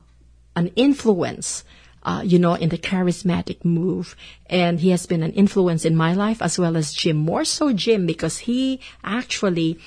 an 0.55 0.67
influence 0.75 1.63
uh, 2.03 2.21
you 2.23 2.37
know, 2.37 2.53
in 2.53 2.69
the 2.69 2.77
charismatic 2.77 3.63
move. 3.63 4.15
And 4.47 4.79
he 4.79 4.89
has 4.89 5.05
been 5.05 5.23
an 5.23 5.33
influence 5.33 5.85
in 5.85 5.95
my 5.95 6.13
life 6.13 6.41
as 6.41 6.59
well 6.59 6.75
as 6.75 6.93
Jim. 6.93 7.17
More 7.17 7.45
so 7.45 7.71
Jim 7.73 8.05
because 8.05 8.39
he 8.39 8.81
actually 9.03 9.79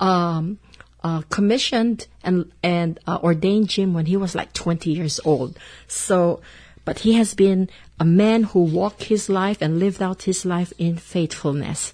um, 0.00 0.58
uh, 1.02 1.22
commissioned 1.28 2.06
and 2.22 2.52
and 2.62 3.00
uh, 3.06 3.18
ordained 3.22 3.68
Jim 3.68 3.94
when 3.94 4.06
he 4.06 4.16
was 4.16 4.34
like 4.34 4.52
20 4.52 4.90
years 4.90 5.20
old. 5.24 5.58
So, 5.88 6.40
but 6.84 7.00
he 7.00 7.14
has 7.14 7.34
been 7.34 7.68
a 7.98 8.04
man 8.04 8.44
who 8.44 8.60
walked 8.62 9.04
his 9.04 9.28
life 9.28 9.60
and 9.60 9.78
lived 9.78 10.02
out 10.02 10.22
his 10.22 10.44
life 10.44 10.72
in 10.78 10.96
faithfulness. 10.96 11.92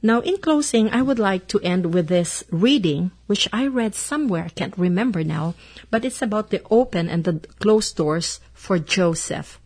Now, 0.00 0.20
in 0.20 0.38
closing, 0.38 0.90
I 0.90 1.02
would 1.02 1.18
like 1.18 1.48
to 1.48 1.60
end 1.60 1.92
with 1.92 2.06
this 2.06 2.44
reading, 2.50 3.10
which 3.26 3.48
I 3.52 3.66
read 3.66 3.96
somewhere, 3.96 4.44
I 4.44 4.48
can't 4.50 4.78
remember 4.78 5.24
now, 5.24 5.54
but 5.90 6.04
it's 6.04 6.22
about 6.22 6.50
the 6.50 6.62
open 6.70 7.08
and 7.08 7.24
the 7.24 7.40
closed 7.58 7.96
doors 7.96 8.38
for 8.54 8.78
Joseph. 8.78 9.58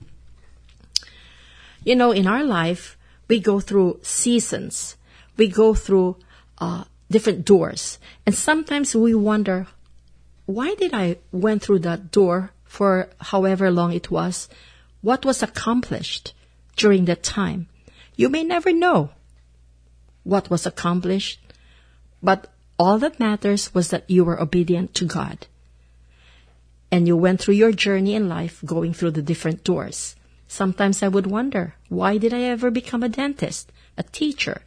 You 1.85 1.97
know, 1.97 2.13
in 2.13 2.27
our 2.27 2.45
life, 2.45 2.97
we 3.29 3.41
go 3.41 3.61
through 3.61 4.01
seasons. 4.03 4.97
We 5.37 5.49
go 5.49 5.75
through 5.75 6.17
uh, 6.59 6.85
different 7.13 7.45
doors. 7.45 7.99
And 8.27 8.35
sometimes 8.35 8.97
we 8.97 9.15
wonder, 9.15 9.69
why 10.47 10.75
did 10.75 10.93
I 10.93 11.19
went 11.31 11.63
through 11.63 11.81
that 11.81 12.11
door 12.11 12.51
for 12.65 13.09
however 13.21 13.71
long 13.71 13.93
it 13.93 14.11
was? 14.11 14.49
What 15.01 15.25
was 15.25 15.43
accomplished 15.43 16.35
during 16.77 17.05
that 17.05 17.23
time? 17.23 17.69
You 18.17 18.29
may 18.29 18.43
never 18.43 18.73
know 18.73 19.11
what 20.25 20.51
was 20.51 20.67
accomplished, 20.67 21.41
but 22.23 22.49
all 22.79 22.99
that 22.99 23.21
matters 23.21 23.75
was 23.75 23.91
that 23.91 24.11
you 24.11 24.25
were 24.25 24.41
obedient 24.41 24.95
to 24.95 25.05
God. 25.05 25.47
And 26.91 27.07
you 27.07 27.17
went 27.17 27.41
through 27.41 27.55
your 27.55 27.73
journey 27.73 28.15
in 28.15 28.29
life 28.29 28.63
going 28.65 28.93
through 28.93 29.13
the 29.13 29.23
different 29.23 29.65
doors. 29.65 30.15
Sometimes 30.47 31.03
I 31.03 31.09
would 31.09 31.27
wonder, 31.27 31.75
why 31.89 32.19
did 32.19 32.35
I 32.35 32.43
ever 32.43 32.71
become 32.71 33.03
a 33.03 33.09
dentist, 33.09 33.73
a 33.97 34.03
teacher? 34.03 34.63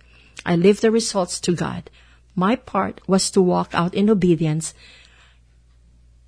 I 0.46 0.56
leave 0.56 0.82
the 0.82 0.92
results 0.92 1.40
to 1.42 1.54
God. 1.54 1.90
My 2.36 2.56
part 2.56 3.02
was 3.08 3.30
to 3.32 3.42
walk 3.42 3.72
out 3.74 3.94
in 3.94 4.10
obedience, 4.10 4.74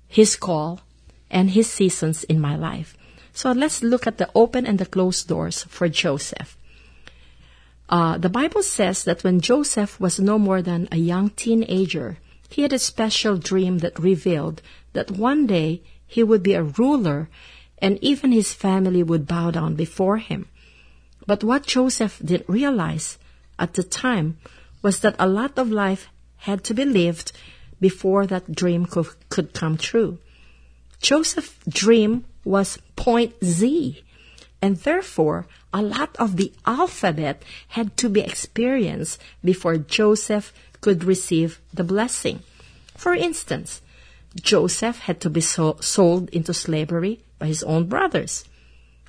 His 0.06 0.36
call, 0.36 0.80
and 1.30 1.50
His 1.50 1.70
seasons 1.70 2.24
in 2.24 2.40
my 2.40 2.56
life. 2.56 2.96
So 3.32 3.52
let's 3.52 3.82
look 3.82 4.06
at 4.06 4.18
the 4.18 4.30
open 4.34 4.66
and 4.66 4.78
the 4.78 4.86
closed 4.86 5.28
doors 5.28 5.64
for 5.64 5.88
Joseph. 5.88 6.56
Uh, 7.88 8.18
the 8.18 8.28
Bible 8.28 8.62
says 8.62 9.04
that 9.04 9.22
when 9.24 9.40
Joseph 9.40 10.00
was 10.00 10.18
no 10.18 10.38
more 10.38 10.60
than 10.60 10.88
a 10.90 10.96
young 10.96 11.30
teenager, 11.30 12.18
he 12.48 12.62
had 12.62 12.72
a 12.72 12.78
special 12.78 13.36
dream 13.36 13.78
that 13.78 13.98
revealed 13.98 14.62
that 14.92 15.10
one 15.10 15.46
day 15.46 15.82
he 16.06 16.22
would 16.22 16.42
be 16.42 16.54
a 16.54 16.62
ruler 16.62 17.28
and 17.80 17.98
even 18.02 18.32
his 18.32 18.52
family 18.52 19.02
would 19.02 19.26
bow 19.26 19.50
down 19.50 19.74
before 19.74 20.18
him. 20.18 20.48
But 21.26 21.44
what 21.44 21.66
Joseph 21.66 22.20
didn't 22.24 22.48
realize 22.48 23.18
at 23.58 23.74
the 23.74 23.82
time 23.82 24.38
was 24.82 25.00
that 25.00 25.16
a 25.18 25.28
lot 25.28 25.58
of 25.58 25.70
life 25.70 26.08
had 26.38 26.64
to 26.64 26.74
be 26.74 26.84
lived 26.84 27.32
before 27.80 28.26
that 28.26 28.54
dream 28.54 28.86
could, 28.86 29.06
could 29.28 29.52
come 29.52 29.76
true. 29.76 30.18
Joseph's 31.00 31.54
dream 31.68 32.24
was 32.44 32.78
point 32.96 33.34
Z, 33.44 34.02
and 34.60 34.76
therefore 34.78 35.46
a 35.72 35.82
lot 35.82 36.16
of 36.18 36.36
the 36.36 36.52
alphabet 36.66 37.42
had 37.68 37.96
to 37.98 38.08
be 38.08 38.20
experienced 38.20 39.20
before 39.44 39.76
Joseph 39.76 40.52
could 40.80 41.04
receive 41.04 41.60
the 41.72 41.84
blessing. 41.84 42.40
For 42.96 43.14
instance, 43.14 43.80
Joseph 44.40 45.00
had 45.00 45.20
to 45.20 45.30
be 45.30 45.40
so- 45.40 45.78
sold 45.80 46.28
into 46.30 46.54
slavery 46.54 47.20
by 47.38 47.46
his 47.46 47.62
own 47.62 47.86
brothers. 47.86 48.44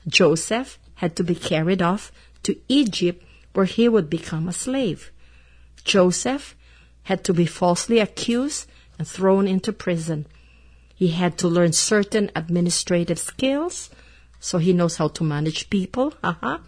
Joseph 0.08 0.77
had 0.95 1.15
to 1.15 1.23
be 1.23 1.36
carried 1.36 1.82
off 1.82 2.12
to 2.43 2.58
Egypt 2.67 3.23
where 3.53 3.65
he 3.65 3.89
would 3.89 4.10
become 4.10 4.47
a 4.47 4.53
slave. 4.53 5.12
Joseph 5.84 6.56
had 7.04 7.24
to 7.24 7.34
be 7.34 7.46
falsely 7.46 8.00
accused 8.00 8.68
and 8.98 9.08
thrown 9.08 9.48
into 9.48 9.72
prison. 9.74 10.28
He 10.96 11.10
had 11.10 11.38
to 11.39 11.48
learn 11.48 11.74
certain 11.74 12.30
administrative 12.36 13.20
skills 13.20 13.89
so 14.39 14.58
he 14.58 14.74
knows 14.74 14.98
how 14.98 15.10
to 15.10 15.24
manage 15.24 15.70
people. 15.70 16.13
Uh-huh. 16.24 16.60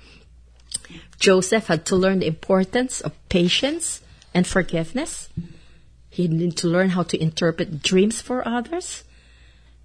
Joseph 1.19 1.67
had 1.67 1.85
to 1.85 1.95
learn 1.95 2.19
the 2.19 2.27
importance 2.27 3.01
of 3.01 3.13
patience 3.29 4.01
and 4.33 4.47
forgiveness. 4.47 5.29
He 6.09 6.27
needed 6.27 6.57
to 6.57 6.67
learn 6.67 6.89
how 6.89 7.03
to 7.03 7.21
interpret 7.21 7.83
dreams 7.83 8.21
for 8.21 8.47
others. 8.47 9.03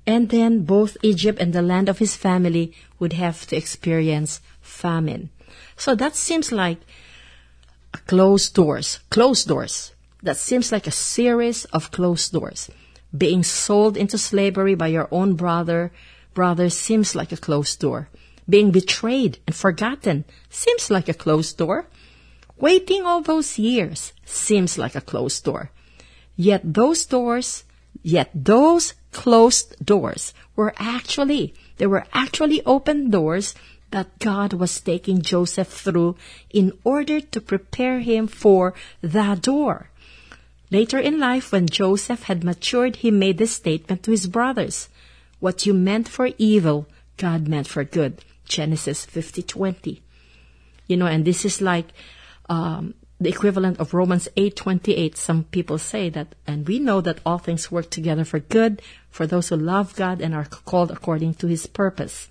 And 0.07 0.29
then 0.31 0.65
both 0.65 0.97
Egypt 1.03 1.39
and 1.41 1.53
the 1.53 1.62
land 1.62 1.89
of 1.89 1.99
his 1.99 2.17
family 2.17 2.73
would 2.99 3.12
have 3.12 3.47
to 3.49 3.57
experience 3.57 4.41
famine. 4.61 5.31
So 5.77 5.95
that 5.97 6.17
seems 6.17 6.53
like 6.53 6.79
closed 8.07 8.55
doors, 8.55 9.01
closed 9.11 9.49
doors. 9.49 9.93
That 10.23 10.37
seems 10.37 10.73
like 10.73 10.87
a 10.87 10.91
series 10.91 11.65
of 11.67 11.91
closed 11.91 12.33
doors. 12.33 12.71
Being 13.17 13.43
sold 13.43 13.97
into 13.97 14.19
slavery 14.19 14.75
by 14.75 14.89
your 14.89 15.09
own 15.11 15.35
brother, 15.35 15.93
brother 16.35 16.69
seems 16.69 17.15
like 17.15 17.33
a 17.33 17.37
closed 17.37 17.81
door. 17.81 18.09
Being 18.49 18.71
betrayed 18.71 19.39
and 19.47 19.55
forgotten 19.55 20.25
seems 20.51 20.91
like 20.91 21.09
a 21.09 21.15
closed 21.15 21.57
door. 21.59 21.87
Waiting 22.59 23.05
all 23.05 23.21
those 23.21 23.59
years 23.59 24.13
seems 24.25 24.79
like 24.79 24.95
a 24.95 25.01
closed 25.01 25.45
door. 25.45 25.71
Yet 26.37 26.63
those 26.65 27.05
doors, 27.07 27.65
yet 28.03 28.31
those 28.35 28.95
closed 29.13 29.75
doors 29.85 30.35
were 30.55 30.75
actually, 30.79 31.55
they 31.79 31.87
were 31.87 32.07
actually 32.13 32.63
open 32.65 33.11
doors 33.11 33.55
that 33.90 34.18
God 34.18 34.53
was 34.53 34.81
taking 34.81 35.22
Joseph 35.22 35.68
through 35.68 36.16
in 36.51 36.72
order 36.85 37.20
to 37.20 37.40
prepare 37.40 38.01
him 38.01 38.27
for 38.27 38.75
that 39.03 39.42
door. 39.42 39.90
Later 40.70 40.99
in 40.99 41.20
life, 41.20 41.53
when 41.53 41.66
Joseph 41.66 42.25
had 42.25 42.42
matured, 42.42 42.96
he 42.96 43.11
made 43.11 43.38
this 43.38 43.53
statement 43.53 44.03
to 44.03 44.11
his 44.11 44.27
brothers. 44.27 44.88
What 45.38 45.66
you 45.66 45.75
meant 45.75 46.09
for 46.09 46.31
evil, 46.38 46.88
God 47.16 47.46
meant 47.46 47.68
for 47.68 47.85
good. 47.85 48.25
Genesis 48.46 49.07
50:20. 49.07 50.01
You 50.87 50.96
know, 50.96 51.07
and 51.07 51.25
this 51.25 51.44
is 51.44 51.61
like 51.61 51.88
um, 52.49 52.94
the 53.20 53.29
equivalent 53.29 53.79
of 53.79 53.94
Romans 53.94 54.29
8:28. 54.37 55.16
Some 55.16 55.44
people 55.44 55.79
say 55.79 56.09
that, 56.11 56.35
and 56.46 56.66
we 56.66 56.79
know 56.79 57.01
that 57.01 57.20
all 57.25 57.38
things 57.38 57.70
work 57.70 57.90
together 57.90 58.25
for 58.25 58.38
good 58.38 58.83
for 59.11 59.27
those 59.27 59.49
who 59.49 59.57
love 59.57 59.96
God 59.96 60.20
and 60.20 60.35
are 60.35 60.44
called 60.44 60.90
according 60.90 61.35
to 61.35 61.46
His 61.46 61.66
purpose. 61.66 62.29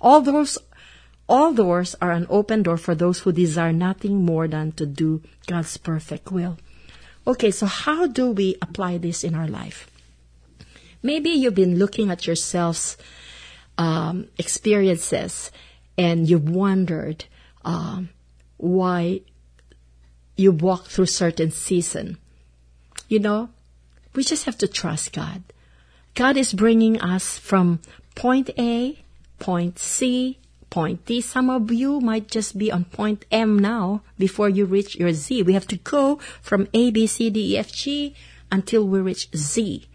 All 0.00 0.22
doors, 0.22 0.58
all 1.28 1.52
doors 1.52 1.94
are 2.00 2.10
an 2.10 2.26
open 2.30 2.62
door 2.62 2.76
for 2.76 2.94
those 2.94 3.20
who 3.20 3.32
desire 3.32 3.72
nothing 3.72 4.24
more 4.24 4.48
than 4.48 4.72
to 4.72 4.86
do 4.86 5.22
God's 5.46 5.76
perfect 5.76 6.32
will. 6.32 6.58
Okay, 7.26 7.50
so 7.50 7.66
how 7.66 8.06
do 8.06 8.30
we 8.30 8.56
apply 8.62 8.96
this 8.98 9.22
in 9.22 9.34
our 9.34 9.46
life? 9.46 9.90
Maybe 11.02 11.30
you've 11.30 11.54
been 11.54 11.78
looking 11.78 12.10
at 12.10 12.26
yourself's 12.26 12.96
um, 13.76 14.28
experiences 14.38 15.52
and 15.98 16.28
you've 16.28 16.48
wondered 16.48 17.26
um, 17.64 18.08
why 18.56 19.20
you 20.36 20.52
walk 20.52 20.86
through 20.86 21.06
certain 21.06 21.50
season. 21.50 22.16
You 23.08 23.18
know, 23.18 23.50
we 24.14 24.24
just 24.24 24.46
have 24.46 24.58
to 24.58 24.68
trust 24.68 25.12
God. 25.12 25.42
God 26.14 26.36
is 26.36 26.52
bringing 26.52 27.00
us 27.00 27.38
from 27.38 27.80
point 28.14 28.50
A, 28.58 28.98
point 29.38 29.78
C, 29.78 30.38
point 30.70 31.04
D. 31.06 31.20
Some 31.20 31.50
of 31.50 31.72
you 31.72 32.00
might 32.00 32.28
just 32.28 32.58
be 32.58 32.70
on 32.70 32.84
point 32.84 33.24
M 33.30 33.58
now 33.58 34.02
before 34.18 34.48
you 34.48 34.64
reach 34.64 34.96
your 34.96 35.12
Z. 35.12 35.42
We 35.42 35.54
have 35.54 35.66
to 35.68 35.76
go 35.76 36.16
from 36.42 36.68
A, 36.74 36.90
B, 36.90 37.06
C, 37.06 37.30
D, 37.30 37.54
E, 37.54 37.58
F, 37.58 37.72
G 37.72 38.14
until 38.50 38.86
we 38.86 39.00
reach 39.00 39.28
Z 39.36 39.86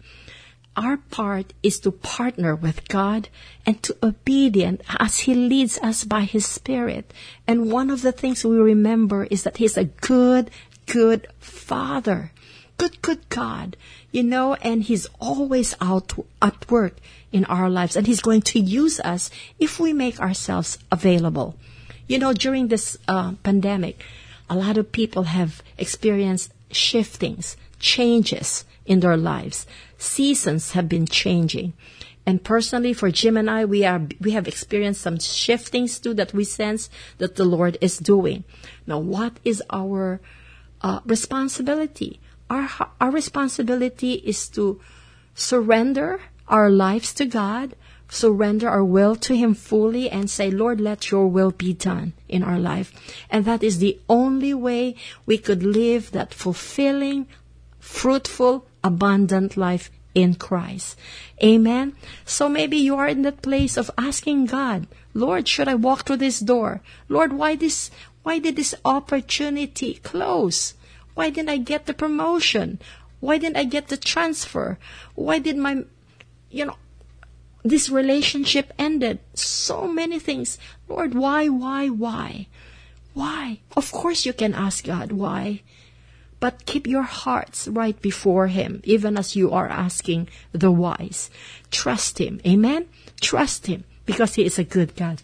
our 0.76 0.96
part 0.96 1.52
is 1.62 1.78
to 1.80 1.90
partner 1.90 2.54
with 2.54 2.88
God 2.88 3.28
and 3.64 3.82
to 3.82 3.96
obedient 4.02 4.80
as 4.98 5.20
He 5.20 5.34
leads 5.34 5.78
us 5.78 6.04
by 6.04 6.22
His 6.22 6.46
Spirit. 6.46 7.12
And 7.46 7.70
one 7.70 7.90
of 7.90 8.02
the 8.02 8.12
things 8.12 8.44
we 8.44 8.56
remember 8.56 9.24
is 9.24 9.44
that 9.44 9.58
He's 9.58 9.76
a 9.76 9.84
good, 9.84 10.50
good 10.86 11.28
Father. 11.38 12.32
Good, 12.76 13.00
good 13.02 13.28
God. 13.28 13.76
You 14.14 14.22
know, 14.22 14.54
and 14.54 14.84
He's 14.84 15.08
always 15.20 15.74
out 15.80 16.12
at 16.40 16.70
work 16.70 16.98
in 17.32 17.44
our 17.46 17.68
lives 17.68 17.96
and 17.96 18.06
He's 18.06 18.22
going 18.22 18.42
to 18.42 18.60
use 18.60 19.00
us 19.00 19.28
if 19.58 19.80
we 19.80 19.92
make 19.92 20.20
ourselves 20.20 20.78
available. 20.92 21.56
You 22.06 22.20
know, 22.20 22.32
during 22.32 22.68
this 22.68 22.96
uh, 23.08 23.32
pandemic, 23.42 24.04
a 24.48 24.54
lot 24.54 24.78
of 24.78 24.92
people 24.92 25.24
have 25.24 25.64
experienced 25.78 26.52
shiftings, 26.70 27.56
changes 27.80 28.64
in 28.86 29.00
their 29.00 29.16
lives. 29.16 29.66
Seasons 29.98 30.74
have 30.78 30.88
been 30.88 31.06
changing. 31.06 31.72
And 32.24 32.44
personally, 32.44 32.92
for 32.92 33.10
Jim 33.10 33.36
and 33.36 33.50
I, 33.50 33.64
we 33.64 33.84
are 33.84 34.02
we 34.20 34.30
have 34.30 34.46
experienced 34.46 35.00
some 35.00 35.18
shiftings 35.18 35.98
too 35.98 36.14
that 36.14 36.32
we 36.32 36.44
sense 36.44 36.88
that 37.18 37.34
the 37.34 37.44
Lord 37.44 37.78
is 37.80 37.98
doing. 37.98 38.44
Now, 38.86 39.00
what 39.00 39.40
is 39.44 39.60
our 39.70 40.20
uh, 40.82 41.00
responsibility? 41.04 42.20
Our 42.50 42.68
our 43.00 43.10
responsibility 43.10 44.14
is 44.14 44.48
to 44.50 44.80
surrender 45.34 46.20
our 46.48 46.70
lives 46.70 47.12
to 47.14 47.24
God, 47.24 47.74
surrender 48.08 48.68
our 48.68 48.84
will 48.84 49.16
to 49.16 49.36
Him 49.36 49.54
fully, 49.54 50.10
and 50.10 50.28
say, 50.30 50.50
Lord, 50.50 50.80
let 50.80 51.10
Your 51.10 51.26
will 51.26 51.50
be 51.50 51.72
done 51.72 52.12
in 52.28 52.42
our 52.42 52.58
life. 52.58 52.92
And 53.30 53.44
that 53.44 53.62
is 53.62 53.78
the 53.78 53.98
only 54.08 54.54
way 54.54 54.94
we 55.26 55.38
could 55.38 55.62
live 55.62 56.10
that 56.12 56.34
fulfilling, 56.34 57.26
fruitful, 57.78 58.66
abundant 58.82 59.56
life 59.56 59.90
in 60.14 60.34
Christ. 60.34 60.96
Amen. 61.42 61.96
So 62.24 62.48
maybe 62.48 62.76
you 62.76 62.96
are 62.96 63.08
in 63.08 63.22
that 63.22 63.42
place 63.42 63.76
of 63.76 63.90
asking 63.98 64.46
God, 64.46 64.86
Lord, 65.12 65.48
should 65.48 65.68
I 65.68 65.74
walk 65.74 66.06
through 66.06 66.18
this 66.18 66.40
door? 66.40 66.82
Lord, 67.08 67.32
why 67.32 67.56
this, 67.56 67.90
why 68.22 68.38
did 68.38 68.56
this 68.56 68.74
opportunity 68.84 69.94
close? 69.94 70.74
Why 71.14 71.30
didn't 71.30 71.50
I 71.50 71.58
get 71.58 71.86
the 71.86 71.94
promotion? 71.94 72.80
Why 73.20 73.38
didn't 73.38 73.56
I 73.56 73.64
get 73.64 73.88
the 73.88 73.96
transfer? 73.96 74.78
Why 75.14 75.38
did 75.38 75.56
my, 75.56 75.84
you 76.50 76.66
know, 76.66 76.76
this 77.62 77.88
relationship 77.88 78.72
ended? 78.78 79.20
So 79.34 79.88
many 79.88 80.18
things. 80.18 80.58
Lord, 80.88 81.14
why, 81.14 81.48
why, 81.48 81.88
why? 81.88 82.48
Why? 83.14 83.60
Of 83.76 83.92
course 83.92 84.26
you 84.26 84.32
can 84.32 84.54
ask 84.54 84.84
God 84.84 85.12
why. 85.12 85.62
But 86.40 86.66
keep 86.66 86.86
your 86.86 87.02
hearts 87.04 87.68
right 87.68 87.98
before 88.02 88.48
Him, 88.48 88.82
even 88.84 89.16
as 89.16 89.34
you 89.36 89.52
are 89.52 89.68
asking 89.68 90.28
the 90.52 90.70
whys. 90.70 91.30
Trust 91.70 92.18
Him. 92.18 92.40
Amen? 92.44 92.86
Trust 93.20 93.66
Him 93.66 93.84
because 94.04 94.34
He 94.34 94.44
is 94.44 94.58
a 94.58 94.64
good 94.64 94.96
God. 94.96 95.22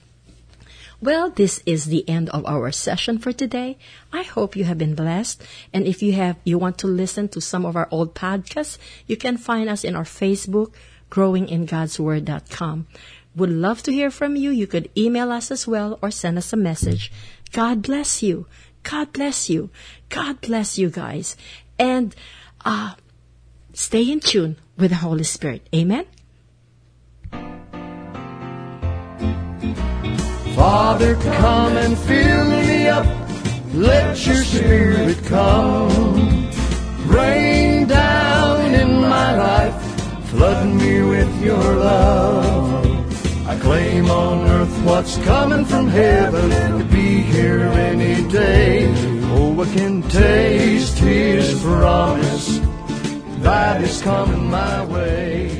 Well, 1.03 1.31
this 1.31 1.63
is 1.65 1.87
the 1.87 2.07
end 2.07 2.29
of 2.29 2.45
our 2.45 2.71
session 2.71 3.19
for 3.19 3.33
today. 3.33 3.79
I 4.13 4.23
hope 4.23 4.55
you 4.55 4.65
have 4.65 4.77
been 4.77 4.95
blessed. 4.95 5.43
And 5.73 5.87
if 5.87 6.03
you 6.03 6.13
have, 6.13 6.37
you 6.45 6.59
want 6.59 6.77
to 6.79 6.87
listen 6.87 7.29
to 7.29 7.41
some 7.41 7.65
of 7.65 7.75
our 7.75 7.89
old 7.91 8.15
podcasts, 8.15 8.77
you 9.07 9.17
can 9.17 9.39
find 9.39 9.71
us 9.71 9.83
in 9.83 9.97
our 9.97 10.05
Facebook, 10.05 10.75
growingingodsword.com. 11.11 12.87
Would 13.35 13.51
love 13.51 13.83
to 13.85 13.93
hear 13.93 14.11
from 14.11 14.37
you. 14.37 14.51
You 14.51 14.67
could 14.67 14.91
email 14.95 15.33
us 15.33 15.51
as 15.51 15.67
well 15.67 15.99
or 16.03 16.11
send 16.11 16.37
us 16.37 16.53
a 16.53 16.57
message. 16.57 17.11
God 17.53 17.81
bless 17.81 18.23
you. 18.23 18.47
God 18.83 19.13
bless 19.15 19.49
you. 19.49 19.71
God 20.11 20.43
bless 20.43 20.79
you 20.79 20.91
guys. 20.91 21.35
And 21.79 22.15
uh, 22.63 22.95
stay 23.73 24.11
in 24.11 24.21
tune 24.21 24.57
with 24.77 24.91
the 24.91 24.97
Holy 24.97 25.25
Spirit. 25.25 25.67
Amen. 25.75 26.05
Father, 30.61 31.15
come 31.15 31.79
and 31.79 31.97
fill 31.97 32.45
me 32.45 32.87
up. 32.87 33.07
Let 33.73 34.27
your 34.27 34.45
spirit 34.45 35.17
come. 35.25 36.51
Rain 37.07 37.87
down 37.87 38.75
in 38.75 39.01
my 39.01 39.35
life. 39.39 39.75
Flood 40.27 40.67
me 40.67 41.01
with 41.01 41.43
your 41.43 41.57
love. 41.57 43.49
I 43.49 43.59
claim 43.59 44.11
on 44.11 44.47
earth 44.49 44.85
what's 44.85 45.17
coming 45.25 45.65
from 45.65 45.89
heaven 45.89 46.51
to 46.51 46.85
be 46.93 47.23
here 47.23 47.61
any 47.91 48.29
day. 48.29 48.93
Oh, 49.33 49.59
I 49.63 49.65
can 49.75 50.03
taste 50.11 50.99
his 50.99 51.59
promise 51.63 52.61
that 53.39 53.81
is 53.81 54.03
coming 54.03 54.51
my 54.51 54.85
way. 54.85 55.60